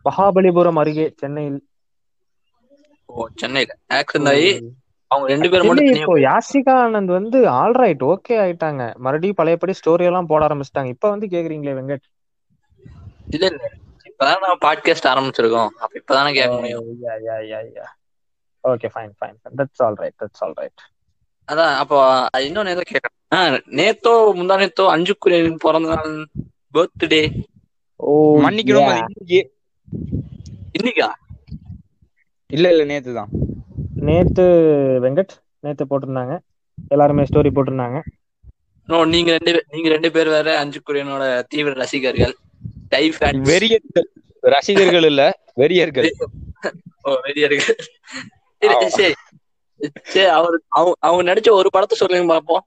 மகாபலிபுரம் 0.07 0.79
அருகே 0.79 1.07
சென்னையில். 1.17 1.61
ஓ 3.09 3.27
சென்னையில. 3.35 3.73
ஆக்சிடென்ட் 3.95 4.31
ஆகி 4.33 4.51
அவங்க 5.11 5.29
ரெண்டு 5.29 5.51
பேரும் 5.51 5.67
மட்டும் 5.67 5.95
இப்போ 5.95 6.15
யாஷிகா 6.21 6.75
ஆனந்த் 6.85 7.13
வந்து 7.19 7.39
ஆல்ரைட் 7.61 8.03
ஓகே 8.11 8.35
ஆயிட்டாங்க. 8.45 8.83
மறுபடியும் 8.97 9.39
பழையபடி 9.39 9.75
ஸ்டோரி 9.81 10.05
எல்லாம் 10.11 10.27
போட 10.27 10.43
ஆரம்பிச்சிட்டாங்க. 10.47 10.87
இப்ப 10.87 11.11
வந்து 11.11 11.27
கேக்குறீங்களே 11.27 11.75
வெங்கட்? 11.79 12.05
இல்ல 13.29 13.47
இல்ல. 13.47 13.65
இப்பதான் 14.09 14.43
நம்ம 14.43 14.57
பாட்காஸ்ட் 14.67 15.11
ஆரம்பிச்சிருக்கோம். 15.13 15.71
அப்ப 15.79 15.93
இப்பதானே 16.01 16.33
கேட்க 16.33 16.53
முடியும். 16.55 16.87
Yeah 17.03 17.37
yeah 17.51 17.87
okay 18.65 18.89
fine 18.95 19.13
fine 19.19 19.37
that's 19.59 19.83
all 19.83 19.95
right 19.95 20.17
that's 20.23 20.43
all 20.45 20.57
right 20.57 20.81
அதான் 21.49 21.75
அப்போ 21.77 21.99
இன்னொன்னு 22.39 22.75
ஏதோ 22.75 22.83
கேட்கறேன். 22.91 23.17
ஆஹ் 23.33 23.57
நேத்தோ 23.79 24.13
முந்தா 24.39 24.55
நேத்தோ 24.61 24.85
அஞ்சு 24.95 25.13
குரியன் 25.17 25.61
பிறந்த 25.63 25.89
நாள் 25.93 26.13
பர்த்டே 26.75 27.23
ஓ 28.01 28.13
மன்னிக்கணும் 28.45 28.89
இன்னைக்கு. 29.13 29.41
இல்ல 32.51 32.67
இல்ல 32.73 32.83
நேத்து 32.91 33.13
தான் 33.15 33.31
நேத்து 34.07 34.45
வெங்கட் 35.05 35.35
நேத்து 35.65 35.85
போட்டிருந்தாங்க 35.87 36.35
எல்லாருமே 36.91 37.27
ஸ்டோரி 37.29 37.51
போட்டிருந்தாங்க 37.51 37.99
நோ 38.89 38.99
நீங்க 39.13 39.31
ரெண்டு 39.37 39.51
பேர் 39.51 39.67
நீங்க 39.75 39.89
ரெண்டு 39.95 40.11
பேர் 40.15 40.31
வேற 40.35 40.49
அஞ்சு 40.61 40.79
குரியனோட 40.83 41.25
தீவிர 41.51 41.75
ரசிகர்கள் 41.83 42.35
டை 42.93 43.05
ஃபேன் 43.17 43.41
வெறியர்கள் 43.51 44.09
ரசிகர்கள் 44.45 45.07
இல்ல 45.11 45.23
வெறியர்கள் 45.57 46.09
ஓ 47.03 47.11
வெறியர்கள். 47.27 47.77
சரி 48.63 49.15
சரி 50.09 50.27
அவர் 50.37 50.57
அவங்க 50.71 50.95
அவங்க 51.01 51.23
நடிச்ச 51.29 51.51
ஒரு 51.61 51.69
படத்தை 51.75 51.97
சொல்லுங்க 52.01 52.27
பாப்போம் 52.33 52.65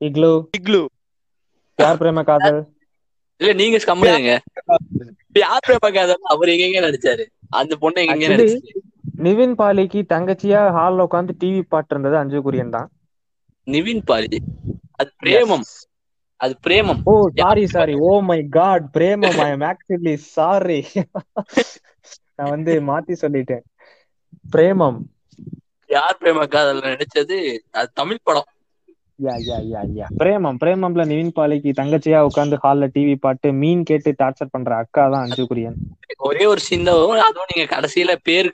இக்லு. 0.00 0.32
இக்லு. 0.58 0.82
யார் 1.78 2.00
பிரேம 2.00 2.22
காதல்? 2.24 2.60
இல்ல 3.40 3.52
நீங்க 3.52 3.78
கம்மிடுங்க 3.86 4.32
யார் 5.34 5.64
பிரேம 5.66 5.88
காதல் 5.96 6.30
அவர் 6.34 6.48
எங்கெங்க 6.48 6.80
நடிச்சாரு? 6.86 7.24
அந்த 7.50 7.76
பொண்ணு 7.76 8.06
எங்க 8.06 8.28
நடிச்சு 8.28 8.58
நிவின் 9.26 9.54
பாலிக்கு 9.60 10.00
தங்கச்சியா 10.08 10.60
ஹால்ல 10.76 11.04
உட்காந்து 11.06 11.32
டிவி 11.42 11.62
பாட்டு 11.68 11.92
இருந்தது 11.94 12.16
அஞ்சு 12.16 12.38
குரியன் 12.40 12.74
தான். 12.76 12.88
நிவின் 13.66 14.02
பாலி. 14.04 14.38
அது 14.92 15.10
பிரேமம். 15.22 15.64
அது 16.36 16.54
Premam. 16.66 17.00
Oh 17.04 17.28
sorry 17.34 17.66
sorry 17.66 17.94
oh 17.94 18.20
my 18.20 18.38
God 18.48 18.84
Premam. 18.98 19.38
I 19.46 19.50
am 19.50 19.64
actually 19.70 20.14
sorry 20.14 20.80
நான் 22.34 22.52
வந்து 22.54 22.74
மாத்தி 22.82 23.14
சொல்லிட்டேன். 23.20 23.64
பிரேமம். 24.56 24.98
யார் 25.86 26.18
பிரேம 26.20 26.46
காதல் 26.48 26.86
நடிச்சது? 26.88 27.38
அது 27.70 27.90
தமிழ் 27.94 28.24
படம். 28.24 28.48
யா 29.18 29.34
யா 29.46 29.56
யா 29.70 29.80
யா 29.94 30.06
பிரேமம் 30.18 30.58
பிரேமம்ல 30.60 31.04
நிவின் 31.10 31.32
பாலிக்கு 31.34 31.70
தங்கச்சியா 31.78 32.18
உட்காந்து 32.28 32.56
ஹால்ல 32.62 32.86
டிவி 32.94 33.14
பாட்டு 33.24 33.48
மீன் 33.60 33.82
கேட்டு 33.88 34.10
டார்ச்சர் 34.20 34.52
பண்ற 34.54 34.72
அக்கா 34.82 35.04
தான் 35.14 35.24
அஞ்சு 35.26 35.44
குரியன் 35.48 35.78
ஒரே 36.28 36.44
ஒரு 36.52 36.60
சீன் 36.66 36.86
தான் 36.86 36.98
அதுவும் 37.26 37.50
நீங்க 37.50 37.66
கடைசியில 37.74 38.14
பேரு 38.28 38.50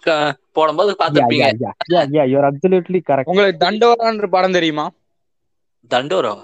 போடும்போது 0.57 0.91
யா 0.91 0.99
பாத்துருப்பீங்க 1.01 1.49
yeah 1.95 2.03
yeah 2.17 2.25
you're 2.33 2.49
absolutely 2.49 3.01
correct 3.11 3.33
உங்களுக்கு 3.33 3.63
தண்டோரான்ற 3.65 4.29
படம் 4.35 4.57
தெரியுமா? 4.59 4.87
தண்டோரா? 5.91 6.35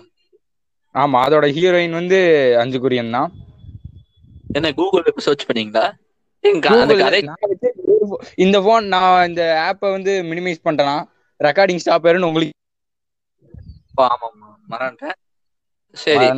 ஆமா 0.94 1.18
அதோட 1.26 1.46
ஹீரோயின் 1.56 1.98
வந்து 1.98 2.18
அஞ்சு 2.62 2.78
குரியன் 2.78 3.14
தான். 3.16 3.30
என்ன 4.56 4.68
கூகுள் 4.78 5.24
சர்ச் 5.26 5.46
பண்ணீங்களா? 5.48 5.84
இந்த 8.44 8.56
போன் 8.66 8.86
நான் 8.94 9.26
இந்த 9.28 9.42
ஆப்பை 9.66 9.88
வந்து 9.96 10.12
மினிமைஸ் 10.30 10.64
பண்ணிட்டேனா? 10.64 10.96
ரெக்கார்டிங் 11.40 11.82
ஸ்டாப் 11.82 12.08
உங்களுக்கு 12.28 12.56
ஓ, 14.00 14.06
ஆமா 14.06 14.26
ஆமா 14.30 14.48
மறந்துட்டேன். 14.70 15.16
சரி. 15.94 16.30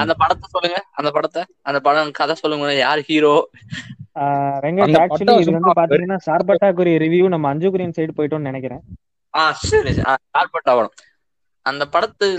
அந்த 0.00 0.12
படத்தை 0.20 0.46
சொல்லுங்க. 0.48 0.78
அந்த 0.92 1.10
படத்தை 1.10 1.42
அந்த 1.62 1.78
படம் 1.80 2.10
கதை 2.12 2.34
சொல்லுங்க. 2.36 2.54
யார் 2.78 3.02
ஹீரோ? 3.06 3.34
ஆக்சுவலி 5.04 5.34
இது 5.36 5.50
வந்து 5.50 5.70
சும்மா 5.70 5.74
பாத்தீங்கன்னா 5.78 6.18
சார்பட்டாக்குரிய 6.26 6.96
ரிவ்யூ 7.04 7.26
நம்ம 7.34 7.48
அஞ்சு 7.52 7.68
சைடு 7.96 8.16
போயிட்டோம்னு 8.18 8.50
நினைக்கிறேன். 8.50 8.82
ஆ 9.34 9.40
சரி 9.62 9.92
கார்பட்டா 10.32 10.72
படம் 10.74 10.96
அந்த 11.66 11.84
படத்தில் 11.94 12.38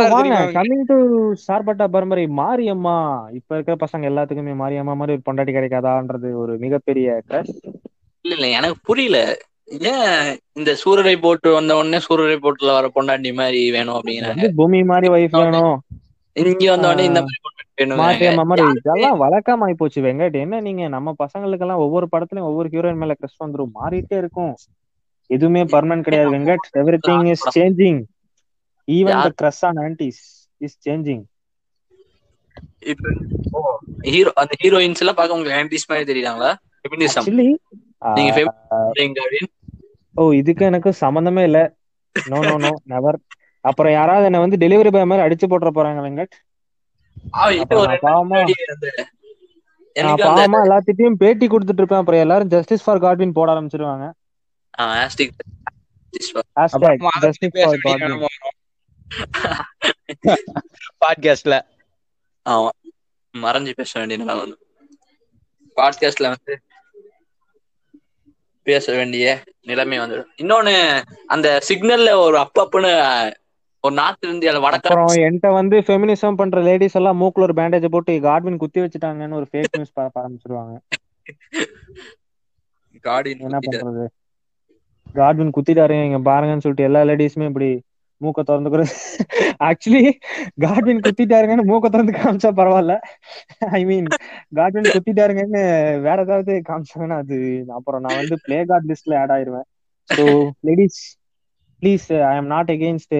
உங்களுக்கு 0.00 0.46
கம்மிங் 0.54 0.84
டு 0.84 0.96
சார்பட்டா 1.44 1.86
பரம்பரை 1.94 2.24
மாரியம்மா. 2.38 2.96
இப்ப 3.38 3.54
இருக்கிற 3.54 3.76
பசங்க 3.82 4.10
எல்லாத்துக்குமே 4.10 4.54
மாரியம்மா 4.58 4.94
மாதிரி 4.96 5.16
ஒரு 5.16 5.26
பொண்டாட்டி 5.26 5.52
கிடைக்காதான்றது 5.52 6.30
ஒரு 6.42 6.54
மிகப்பெரிய 6.64 7.08
கிரஷ் 7.26 7.56
இல்ல 8.24 8.34
இல்ல 8.36 8.46
எனக்கு 8.52 8.78
புரியல. 8.82 9.18
ஏன் 9.68 10.26
இந்த 10.58 10.70
சூரரை 10.82 11.14
போட்டு 11.24 11.48
வந்த 11.56 11.72
உடனே 11.78 11.98
சூரரை 12.06 12.36
போட்டுல 12.44 12.72
வர 12.76 12.86
பொண்டாட்டி 12.96 13.30
மாதிரி 13.40 13.60
வேணும் 13.76 13.96
அப்படிங்கிறாங்க 13.98 14.48
பூமி 14.60 14.80
மாதிரி 14.90 15.08
வைஃப் 15.14 15.36
வேணும். 15.40 15.76
இங்க 16.36 16.66
வந்த 16.72 16.90
உடனே 16.90 17.06
இந்த 17.08 17.22
மாதிரி 18.00 18.64
இதெல்லாம் 18.78 19.18
வழக்கமா 19.22 19.66
ஆயி 19.66 19.74
போச்சு 19.80 20.00
வெங்கட். 20.06 20.36
என்ன 20.44 20.60
நீங்க 20.66 20.82
நம்ம 20.96 21.14
பசங்களுக்கெல்லாம் 21.22 21.82
ஒவ்வொரு 21.86 22.06
படத்துலயும் 22.12 22.48
ஒவ்வொரு 22.50 22.68
ஹீரோயின் 22.74 23.02
மேல 23.02 23.14
கிரஷ் 23.20 23.42
வந்துரும். 23.44 23.74
மாறிட்டே 23.80 24.16
இருக்கும். 24.22 24.54
எதுவுமே 25.30 25.62
பர்மனன்ட் 25.74 26.06
கிடையாது 26.06 26.32
Venkat. 26.36 26.66
Everything 27.08 27.28
is 27.34 27.44
changing 27.58 28.00
even 28.88 29.20
the 29.26 29.30
crush 29.42 29.62
on 29.68 29.80
aunties 29.86 30.22
is 30.60 30.76
changing 30.88 31.24
hero 34.12 34.30
அந்த 34.42 34.54
ஹீரோயின்ஸ் 34.62 35.02
எல்லாம் 35.02 35.18
பார்க்க 35.18 35.36
உங்களுக்கு 35.36 35.58
ஆன்டிஸ் 35.60 35.88
மாதிரி 35.90 36.08
தெரியுறாங்களா 36.10 36.50
நீங்க 38.14 38.42
ஓ 40.14 40.32
இதுக்கு 40.32 40.64
எனக்கு 40.64 40.92
சம்பந்தமே 40.94 41.42
இல்ல. 41.44 41.58
நோ 42.16 42.38
நோ 42.40 42.54
நோ 42.56 42.70
நெவர் 42.84 43.18
அப்புறம் 43.64 43.92
யாராவது 43.92 44.24
என்ன 44.24 44.40
வந்து 44.40 44.56
டெலிவரி 44.56 44.90
பாய் 44.92 45.04
மாதிரி 45.04 45.26
அடிச்சு 45.26 45.46
போட்டுற 45.50 45.70
போறாங்க 45.74 46.00
வெங்கட். 46.06 46.34
பாவமா 50.20 50.58
எல்லாத்திட்டையும் 50.64 51.18
பேட்டி 51.18 51.46
கொடுத்துட்டு 51.46 51.80
இருப்பேன். 51.80 51.98
அப்புறம் 51.98 52.20
எல்லாரும் 52.20 52.48
ஜஸ்டிஸ் 52.48 52.84
ஃபார் 52.84 52.98
காட்வின் 52.98 53.32
போட 53.32 53.48
ஆரம்பிச்சிருவாங்க. 53.52 54.06
பாட்காஸ்ட்ல 61.02 61.54
ஆமா. 62.46 62.70
மறைஞ்சு 63.34 63.72
பேச 63.72 63.98
வேண்டிய 63.98 64.18
பாட்காஸ்ட்ல 65.76 66.28
வந்து 66.34 66.54
பேச 68.66 68.84
வேண்டிய 68.92 69.26
நிலைமை 69.62 69.98
வந்துடும் 70.00 70.30
இன்னொன்னு 70.36 70.74
அந்த 71.28 71.48
சிக்னல்ல 71.68 72.10
ஒரு 72.24 72.36
அப்பப்புன்னு 72.44 72.92
ஒரு 73.84 73.94
நார்த் 73.94 74.20
இந்தியால 74.28 74.58
வடக்க 74.62 74.88
அப்புறம் 74.88 75.12
என்கிட்ட 75.24 75.48
வந்து 75.56 75.76
ஃபெமினிசம் 75.86 76.38
பண்ற 76.40 76.60
லேடிஸ் 76.66 76.96
எல்லாம் 76.98 77.20
மூக்குல 77.20 77.46
ஒரு 77.48 77.56
பேண்டேஜ் 77.58 77.92
போட்டு 77.92 78.14
காட்வின் 78.24 78.60
குத்தி 78.62 78.80
வச்சுட்டாங்கன்னு 78.82 79.38
ஒரு 79.40 79.48
ஃபேக் 79.50 79.74
நியூஸ் 79.74 79.96
பரப்ப 79.96 80.22
ஆரம்பிச்சிருவாங்க 80.22 80.74
காடின் 83.04 83.44
என்ன 83.44 83.58
பண்றது? 83.66 84.04
காட்வின் 85.14 85.54
குத்திட்டாரு 85.56 85.96
இங்க 86.04 86.20
பாருங்கன்னு 86.26 86.64
சொல்லிட்டு 86.64 86.88
எல்லா 86.88 87.00
லேடிஸுமே 87.08 87.48
இப்படி 87.50 87.68
மூக்க 88.22 88.42
திறந்து 88.42 88.70
ஆக்சுவலி 89.68 90.02
காட்வின் 90.64 91.04
குத்திட்டாருங்கன்னு 91.06 91.68
மூக்க 91.70 91.86
திறந்து 91.88 92.12
காமிச்சா 92.18 92.50
பரவாயில்ல. 92.58 92.94
ஐ 93.72 93.82
மீன் 93.84 94.08
காட்வின் 94.58 94.92
குத்திட்டாருங்கன்னு 94.94 95.62
வேற 96.06 96.18
ஏதாவது 96.22 96.54
காமிச்சாங்கன்னா 96.68 97.18
அது 97.22 97.38
அப்புறம் 97.78 98.04
நான் 98.04 98.20
வந்து 98.20 98.36
பிளே 98.44 98.58
கார்ட் 98.70 98.88
லிஸ்ட்ல 98.90 99.20
add 99.22 99.34
ஆயிருவேன். 99.36 99.66
So 100.08 100.24
ladies 100.68 101.00
please 101.82 102.06
I 102.24 102.34
am 102.36 102.50
not 102.52 102.70
against 102.74 103.16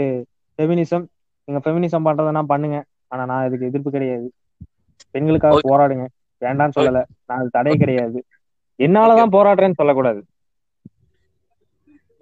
feminism 0.58 1.04
நீங்க 1.48 1.60
ஃபெமினிசம் 1.64 2.06
பண்றதுனா 2.08 2.42
பண்ணுங்க. 2.46 2.78
ஆனா 3.08 3.22
நான் 3.24 3.46
இதுக்கு 3.48 3.68
எதிர்ப்பு 3.70 3.90
கிடையாது. 3.90 4.26
பெண்களுக்காக. 5.14 5.56
போராடுங்க. 5.64 6.04
வேண்டாம்னு 6.42 6.76
சொல்லல. 6.78 7.00
நான் 7.22 7.40
அது 7.40 7.50
தடை 7.50 7.74
கிடையாது. 7.76 8.18
என்னாலதான் 8.78 9.34
போராடுறேன்னு 9.34 9.80
சொல்லக்கூடாது. 9.80 10.20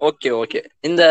ஓகே 0.01 0.29
ஓகே 0.37 0.59
இந்த 0.83 1.01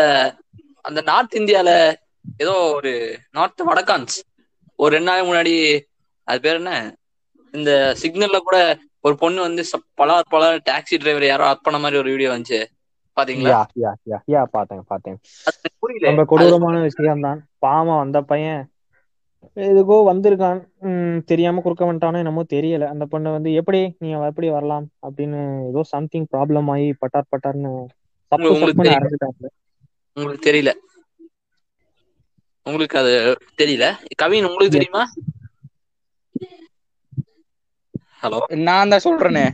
அந்த 0.81 1.01
நார்த் 1.01 1.35
இந்தியால 1.35 1.93
ஏதோ 2.37 2.71
ஒரு 2.75 3.19
நார்த் 3.31 3.61
வடகான்ஸ் 3.61 4.43
ஒரு 4.75 4.95
ரெண்டு 4.95 5.11
நாள் 5.11 5.25
முன்னாடி 5.25 5.79
அது 6.23 6.39
பேர் 6.39 6.55
என்ன? 6.55 6.95
இந்த 7.51 7.95
சிக்னல்ல 8.01 8.37
கூட 8.37 8.77
ஒரு 8.99 9.15
பொண்ணு 9.15 9.41
வந்து 9.41 9.61
ச- 9.61 9.89
பல 9.93 10.21
பல 10.29 10.55
டாக்ஸி 10.55 10.97
டிரைவர் 10.97 11.25
யாரோ 11.25 11.45
அர்ப்பண 11.45 11.79
மாதிரி 11.79 11.97
ஒரு 11.97 12.09
வீடியோ 12.09 12.29
வந்துச்சு. 12.29 12.65
பாத்தீங்களா? 13.21 13.63
பாத்தேன் 14.51 14.83
பாத்தேன். 14.87 15.19
ரொம்ப 15.99 16.23
கொடூரமான 16.25 16.79
விஷயம் 16.81 17.19
தான் 17.19 17.47
பாவம் 17.59 17.99
அந்த 17.99 18.21
பையன் 18.21 18.71
எதுக்கோ 19.55 20.03
வந்திருக்கான். 20.13 21.23
தெரியாம 21.23 21.61
குறுக்க 21.61 21.93
வந்துட்டானோ 21.93 22.15
என்னமோ 22.15 22.43
தெரியல. 22.53 22.85
அந்த 22.85 23.05
பொண்ணு 23.05 23.31
வந்து 23.31 23.53
எப்படி? 23.53 23.95
நீ 23.99 24.09
எப்படி 24.09 24.49
வரலாம்? 24.49 24.89
அப்படின்னு 25.09 25.67
ஏதோ 25.67 25.83
சம்திங் 25.83 26.27
ப்ராப்ளம் 26.31 26.69
ஆகி 26.69 26.93
பட்டார் 26.93 27.27
பட்டார்னு 27.31 27.85
உங்களுக்கு 30.17 30.45
தெரியல. 30.45 30.71
உங்களுக்கு 32.65 32.97
அது 32.99 33.11
தெரியல. 33.59 33.85
கவின் 34.21 34.47
உங்களுக்கு 34.47 34.75
தெரியுமா? 34.77 35.03
ஹலோ 38.21 38.41
நான் 38.61 38.91
தான் 38.91 39.03
சொல்றேனே. 39.05 39.45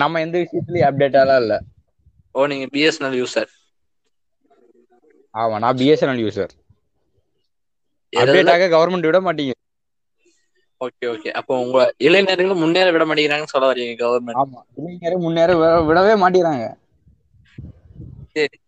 நம்ம 0.00 0.20
எந்த 0.24 0.36
விஷயத்துலயும் 0.42 0.88
அப்டேட்டாலாம் 0.88 1.40
இல்ல. 1.42 1.54
ஓ 2.34 2.46
நீங்க 2.50 2.66
பிஎஸ்என்எல் 2.72 3.18
யூசர் 3.20 3.50
ஆமா 5.34 5.56
நான் 5.62 5.78
பிஎஸ்என்எல் 5.80 6.22
யூசர் 6.22 6.54
அப்டேட் 8.12 8.52
ஆக 8.52 8.68
கவர்மெண்ட் 8.72 9.08
விட 9.08 9.20
மாட்டீங்க. 9.24 9.54
ஓகே 10.80 11.06
ஓகே 11.12 11.30
அப்போ 11.38 11.54
உங்க 11.62 11.78
இளைஞர்கள் 12.06 12.60
முன்னேற 12.60 12.88
விட 12.94 13.04
மாட்டேங்கிறாங்கன்னு 13.04 13.54
சொல்ல 13.54 13.68
வரீங்க 13.70 13.94
கவர்மெண்ட் 13.98 14.42
ஆமா 14.42 14.60
இளைஞரை 14.78 15.18
முன்னேற 15.24 15.50
விடவே 15.88 16.14
மாட்டேங்கிறாங்க 16.22 16.66
சரி 18.32 18.58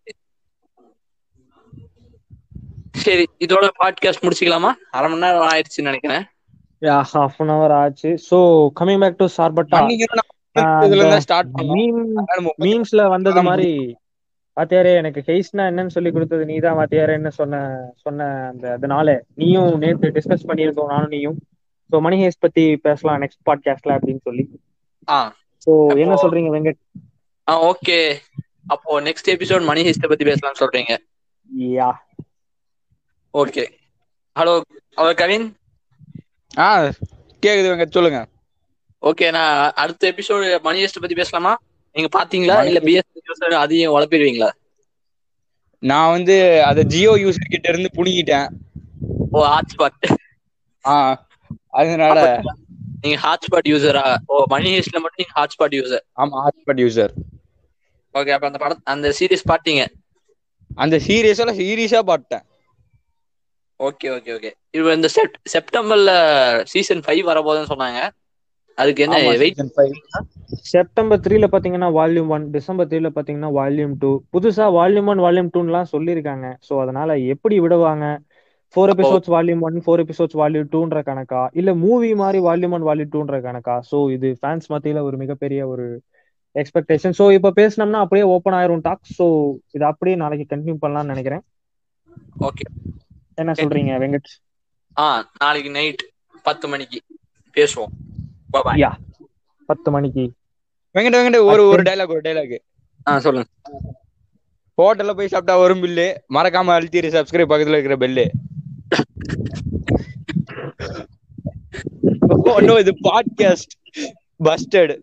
சரி 2.97 3.25
இதோட 3.47 3.69
பாட்காஸ்ட் 3.79 4.23
முடிச்சுக்கலாமா? 4.23 4.73
அரை 4.91 5.11
மணி 5.11 5.21
நேரம் 5.21 5.49
ஆயிடுச்சுன்னு 5.49 5.83
நினைக்கிறேன். 5.83 6.25
யா 6.81 7.03
ஹாஃப் 7.15 7.35
அன் 7.39 7.49
அவர் 7.49 7.71
ஆச்சு. 7.71 8.19
So 8.31 8.69
coming 8.81 9.01
back 9.01 9.17
to 9.17 9.27
Sarpatta 9.37 9.79
மீம்ஸ்ல 12.59 13.09
வந்தது 13.09 13.43
மாதிரி 13.43 13.97
வாத்தியாரே 14.61 14.95
எனக்கு 14.95 15.23
ஹெய்ஸ்னா 15.27 15.57
என்னன்னு 15.57 15.87
சொல்லி 15.87 16.11
கொடுத்தது 16.11 16.45
நீதான் 16.45 16.77
வாத்தியாரேன்னு 16.77 17.29
சொன்ன 17.29 17.85
சொன்ன 17.95 18.49
அந்த 18.53 18.73
அதனால 18.73 19.25
நீயும் 19.35 19.79
நேத்து 19.79 20.09
டிஸ்கஸ் 20.09 20.49
பண்ணியிருக்கோம் 20.49 20.87
நானும் 20.87 21.09
நீயும். 21.09 21.39
ஸோ 21.93 22.01
மணி 22.01 22.27
ஹேஸ் 22.27 22.39
பத்தி 22.39 22.77
பேசலாம் 22.77 23.23
நெக்ஸ்ட் 23.23 23.49
பாட்காஸ்ட்ல 23.51 23.89
அப்படின்னு 23.89 24.21
சொல்லி. 24.23 24.61
ஸோ 25.11 25.71
அப்போ- 25.71 25.99
என்ன 25.99 26.15
சொல்றீங்க 26.15 26.61
வெங்கட்? 26.61 27.01
ஆ 27.51 27.65
ஓகே 27.65 28.15
அப்போ 28.67 29.01
நெக்ஸ்ட் 29.01 29.29
எபிசோட் 29.29 29.65
மணி 29.65 29.83
ஹிஸ்ட 29.83 30.09
பத்தி 30.09 30.25
பேசலாம்னு 30.25 30.61
சொல்றீங்க. 30.61 30.97
Yeah. 31.59 31.93
Okay. 33.37 33.65
Hello 34.37 34.55
hello 34.99 35.13
Kavin? 35.21 35.47
ஆ 36.59 36.67
கேக்குது 37.43 37.71
வெங்க 37.71 37.87
சொல்லுங்க. 37.91 38.21
ஓகே 39.03 39.27
நான் 39.31 39.53
அடுத்த 39.83 40.11
எபிசோடு 40.11 40.47
மணி 40.67 40.83
ஹிஸ்ட 40.83 41.03
பத்தி 41.03 41.19
பேசலாமா? 41.21 41.53
நீங்க 41.97 42.09
பாத்தீங்களா? 42.17 42.57
இல்ல 42.69 42.81
பிஎஸ் 42.87 43.11
அதையும் 43.63 43.95
உழப்பிடுவீங்களா 43.97 44.51
நான் 45.83 46.13
வந்து 46.13 46.37
அத 46.69 46.85
ஜியோ 46.93 47.13
யூசர் 47.23 47.53
கிட்ட 47.55 47.67
இருந்து 47.69 47.91
புடுங்கிட்டேன். 47.97 48.49
ஓ 49.33 49.41
ஹாட்ஸ்பாட் 49.47 50.07
ஆ 50.85 50.95
அதனால 51.81 52.19
நீங்க 53.03 53.17
ஹாட்ஸ்பாட் 53.25 53.69
யூசரா 53.73 54.05
ஓ 54.29 54.37
மணி 54.53 54.71
ஹிஸ்ட்ல 54.77 55.01
மட்டும் 55.03 55.23
நீங்க 55.23 55.35
ஹாட்ஸ்பாட் 55.39 55.77
யூசர் 55.79 56.05
ஆமா 56.21 56.43
ஹாட்ஸ்பாட் 56.47 56.83
யூசர் 56.85 57.13
ஓகே 58.15 58.35
அப்ப 58.37 58.47
அந்த 58.51 58.59
படம் 58.59 58.83
அந்த 58.93 59.09
சீரிஸ் 59.19 59.51
பாத்தீங்க? 59.53 59.83
அந்த 60.77 60.97
சீரியஸால 61.07 61.53
சீரியஸா 61.59 62.01
பார்த்தேன் 62.05 62.45
ஓகே 63.81 64.09
ஓகே 64.17 64.31
ஓகே 64.37 64.51
இப்போ 64.77 64.91
இந்த 64.99 65.09
செப்ட் 65.17 65.37
செப்டம்பர்ல 65.55 66.13
சீசன் 66.73 67.03
ஃபைவ் 67.07 67.23
வரப்போகுதுன்னு 67.31 67.73
சொன்னாங்க. 67.73 68.01
அதுக்கு 68.79 69.03
என்ன 69.05 69.19
வெயிட் 69.43 69.59
season 69.59 69.69
five. 69.77 69.93
செப்டம்பர் 70.73 71.21
த்ரீல 71.25 71.47
பாத்தீங்கன்னா 71.53 71.89
வால்யூம் 71.99 72.31
ஒன் 72.37 72.45
டிசம்பர் 72.57 72.89
த்ரீல 72.91 73.09
பாத்தீங்கன்னா 73.17 73.51
வால்யூம் 73.59 73.95
டூ 74.03 74.11
புதுசா 74.35 74.67
வால்யூம் 74.79 75.09
ஒன் 75.13 75.23
வால்யூம் 75.27 75.51
டூன்லாம் 75.55 75.93
சொல்லியிருக்காங்க. 75.95 76.47
ஸோ 76.67 76.73
அதனால 76.85 77.17
எப்படி 77.35 77.59
விடுவாங்க? 77.65 78.07
Four 78.77 78.91
episodes 78.95 79.31
volume 79.35 79.63
one 79.69 79.79
four 79.85 80.03
episodes 80.05 80.39
volume 80.41 80.69
டூன்ற 80.75 81.01
கணக்கா? 81.09 81.43
இல்ல 81.61 81.71
மூவி 81.85 82.11
மாதிரி 82.23 82.39
வால்யூம் 82.49 82.75
ஒன் 82.79 82.87
வால்யூம் 82.89 83.13
டூன்ற 83.15 83.39
கணக்கா? 83.49 83.77
ஸோ 83.91 83.99
இது 84.17 84.31
ஃபேன்ஸ் 84.41 84.69
மத்தியில 84.75 85.03
ஒரு 85.09 85.19
மிகப்பெரிய 85.23 85.61
ஒரு 85.75 85.87
எக்ஸ்பெக்டேஷன் 86.57 87.17
ஸோ 87.19 87.25
இப்போ 87.37 87.51
பேசினோம்னா 87.61 88.03
அப்படியே 88.05 88.27
ஓப்பன் 88.35 88.57
ஆயிரும் 88.59 88.85
டாக் 88.89 89.13
ஸோ 89.19 89.27
இது 89.77 89.85
அப்படியே 89.93 90.17
நாளைக்கு 90.25 90.47
கண்டினியூ 90.53 90.77
பண்ணலாம்னு 90.85 91.13
நினைக்கிறேன். 91.15 91.45
ஓகே 92.49 92.67
என்ன 93.39 93.53
சொல்றீங்க 93.59 93.93
வெங்கட்? 94.03 94.31
ஆ 94.97 95.07
நாளைக்கு 95.41 95.71
நைட் 95.71 96.03
பத்து 96.45 96.67
மணிக்கு 96.69 96.99
பேசுவோம். 97.57 97.93
யா 98.77 98.91
பத்து 99.69 99.89
மணிக்கு. 99.95 100.25
வெங்கட 100.95 101.17
வெங்கட 101.19 101.39
ஒரு 101.51 101.63
ஒரு 101.73 101.83
டைலாக் 101.89 102.15
ஒரு 102.15 102.25
டைலாக் 102.27 102.57
ஆ 103.07 103.19
சொல்லுங்க. 103.19 103.49
ஹோட்டல்ல 104.79 105.13
போய் 105.15 105.33
சாப்பிட்டா 105.33 105.57
வரும் 105.57 105.83
பில்லு. 105.83 106.07
மறக்காம 106.37 106.75
அழுத்திரு 106.77 107.11
சப்ஸ்கிரைப் 107.17 107.53
பக்கத்துல 107.53 107.79
இருக்கிற 107.79 107.97
பெல்லு 108.05 108.27
நோ 112.67 112.75
இது 112.83 112.93
podcast 113.07 113.75
busted 114.41 114.95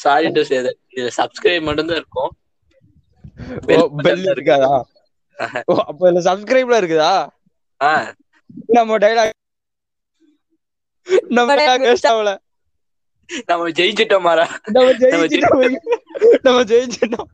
sorry 0.00 0.28
to 0.36 0.42
say 0.48 0.56
இதுல 0.92 1.10
சப்ஸ்கிரைப் 1.18 1.66
மட்டும் 1.68 1.88
தான் 1.90 1.98
இருக்கும். 1.98 2.32
பெல் 4.00 4.26
இருக்காதா? 4.32 4.72
ஓ 5.64 5.76
அப்ப 5.76 6.12
இதுல 6.12 6.14
சப்ஸ்கிரைப்ல 6.14 6.76
இருக்குதா? 6.82 7.28
நம்ம 8.66 8.98
டைலாக் 8.98 9.30
நம்ம 11.28 11.54
வேஸ்ட் 11.54 12.06
ஆகல. 12.08 12.38
நம்ம 13.46 13.68
ஜெயிச்சிட்டோம் 13.70 14.20
மாறா 14.20 14.58
நம்ம 14.64 14.90
ஜெயிச்சிட்டோம். 14.90 15.76
நம்ம 16.42 16.62
ஜெயிச்சிட்டோம். 16.62 17.28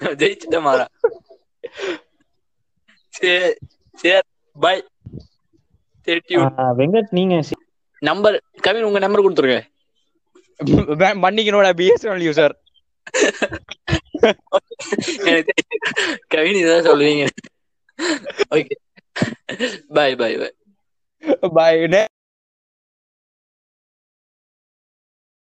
ஜெயிச்சிட்டோம் 0.00 0.60
மாறா 0.60 0.88
சரி 3.08 3.54
சரி 3.92 4.20
பாய் 4.60 4.86
சரி 6.02 6.20
வெங்கட் 6.76 7.06
நீங்க 7.10 7.34
சி- 7.34 7.72
நம்பர் 7.98 8.42
கவின் 8.60 8.82
உங்க 8.82 8.98
நம்பர் 8.98 9.22
கொடுத்துருங்க. 9.22 9.62
மன்னிக்கணும்டா 10.64 11.72
பிஎஸ்என்எல் 11.72 12.26
யூசர். 12.28 12.62
கவினி 16.32 16.60
தான் 16.62 16.86
சொல்லுவீங்க 16.86 17.24
ஓகே 18.52 18.76
பாய் 19.90 20.16
பாய் 20.16 20.36
பாய் 20.38 20.54
பாய் 21.56 21.80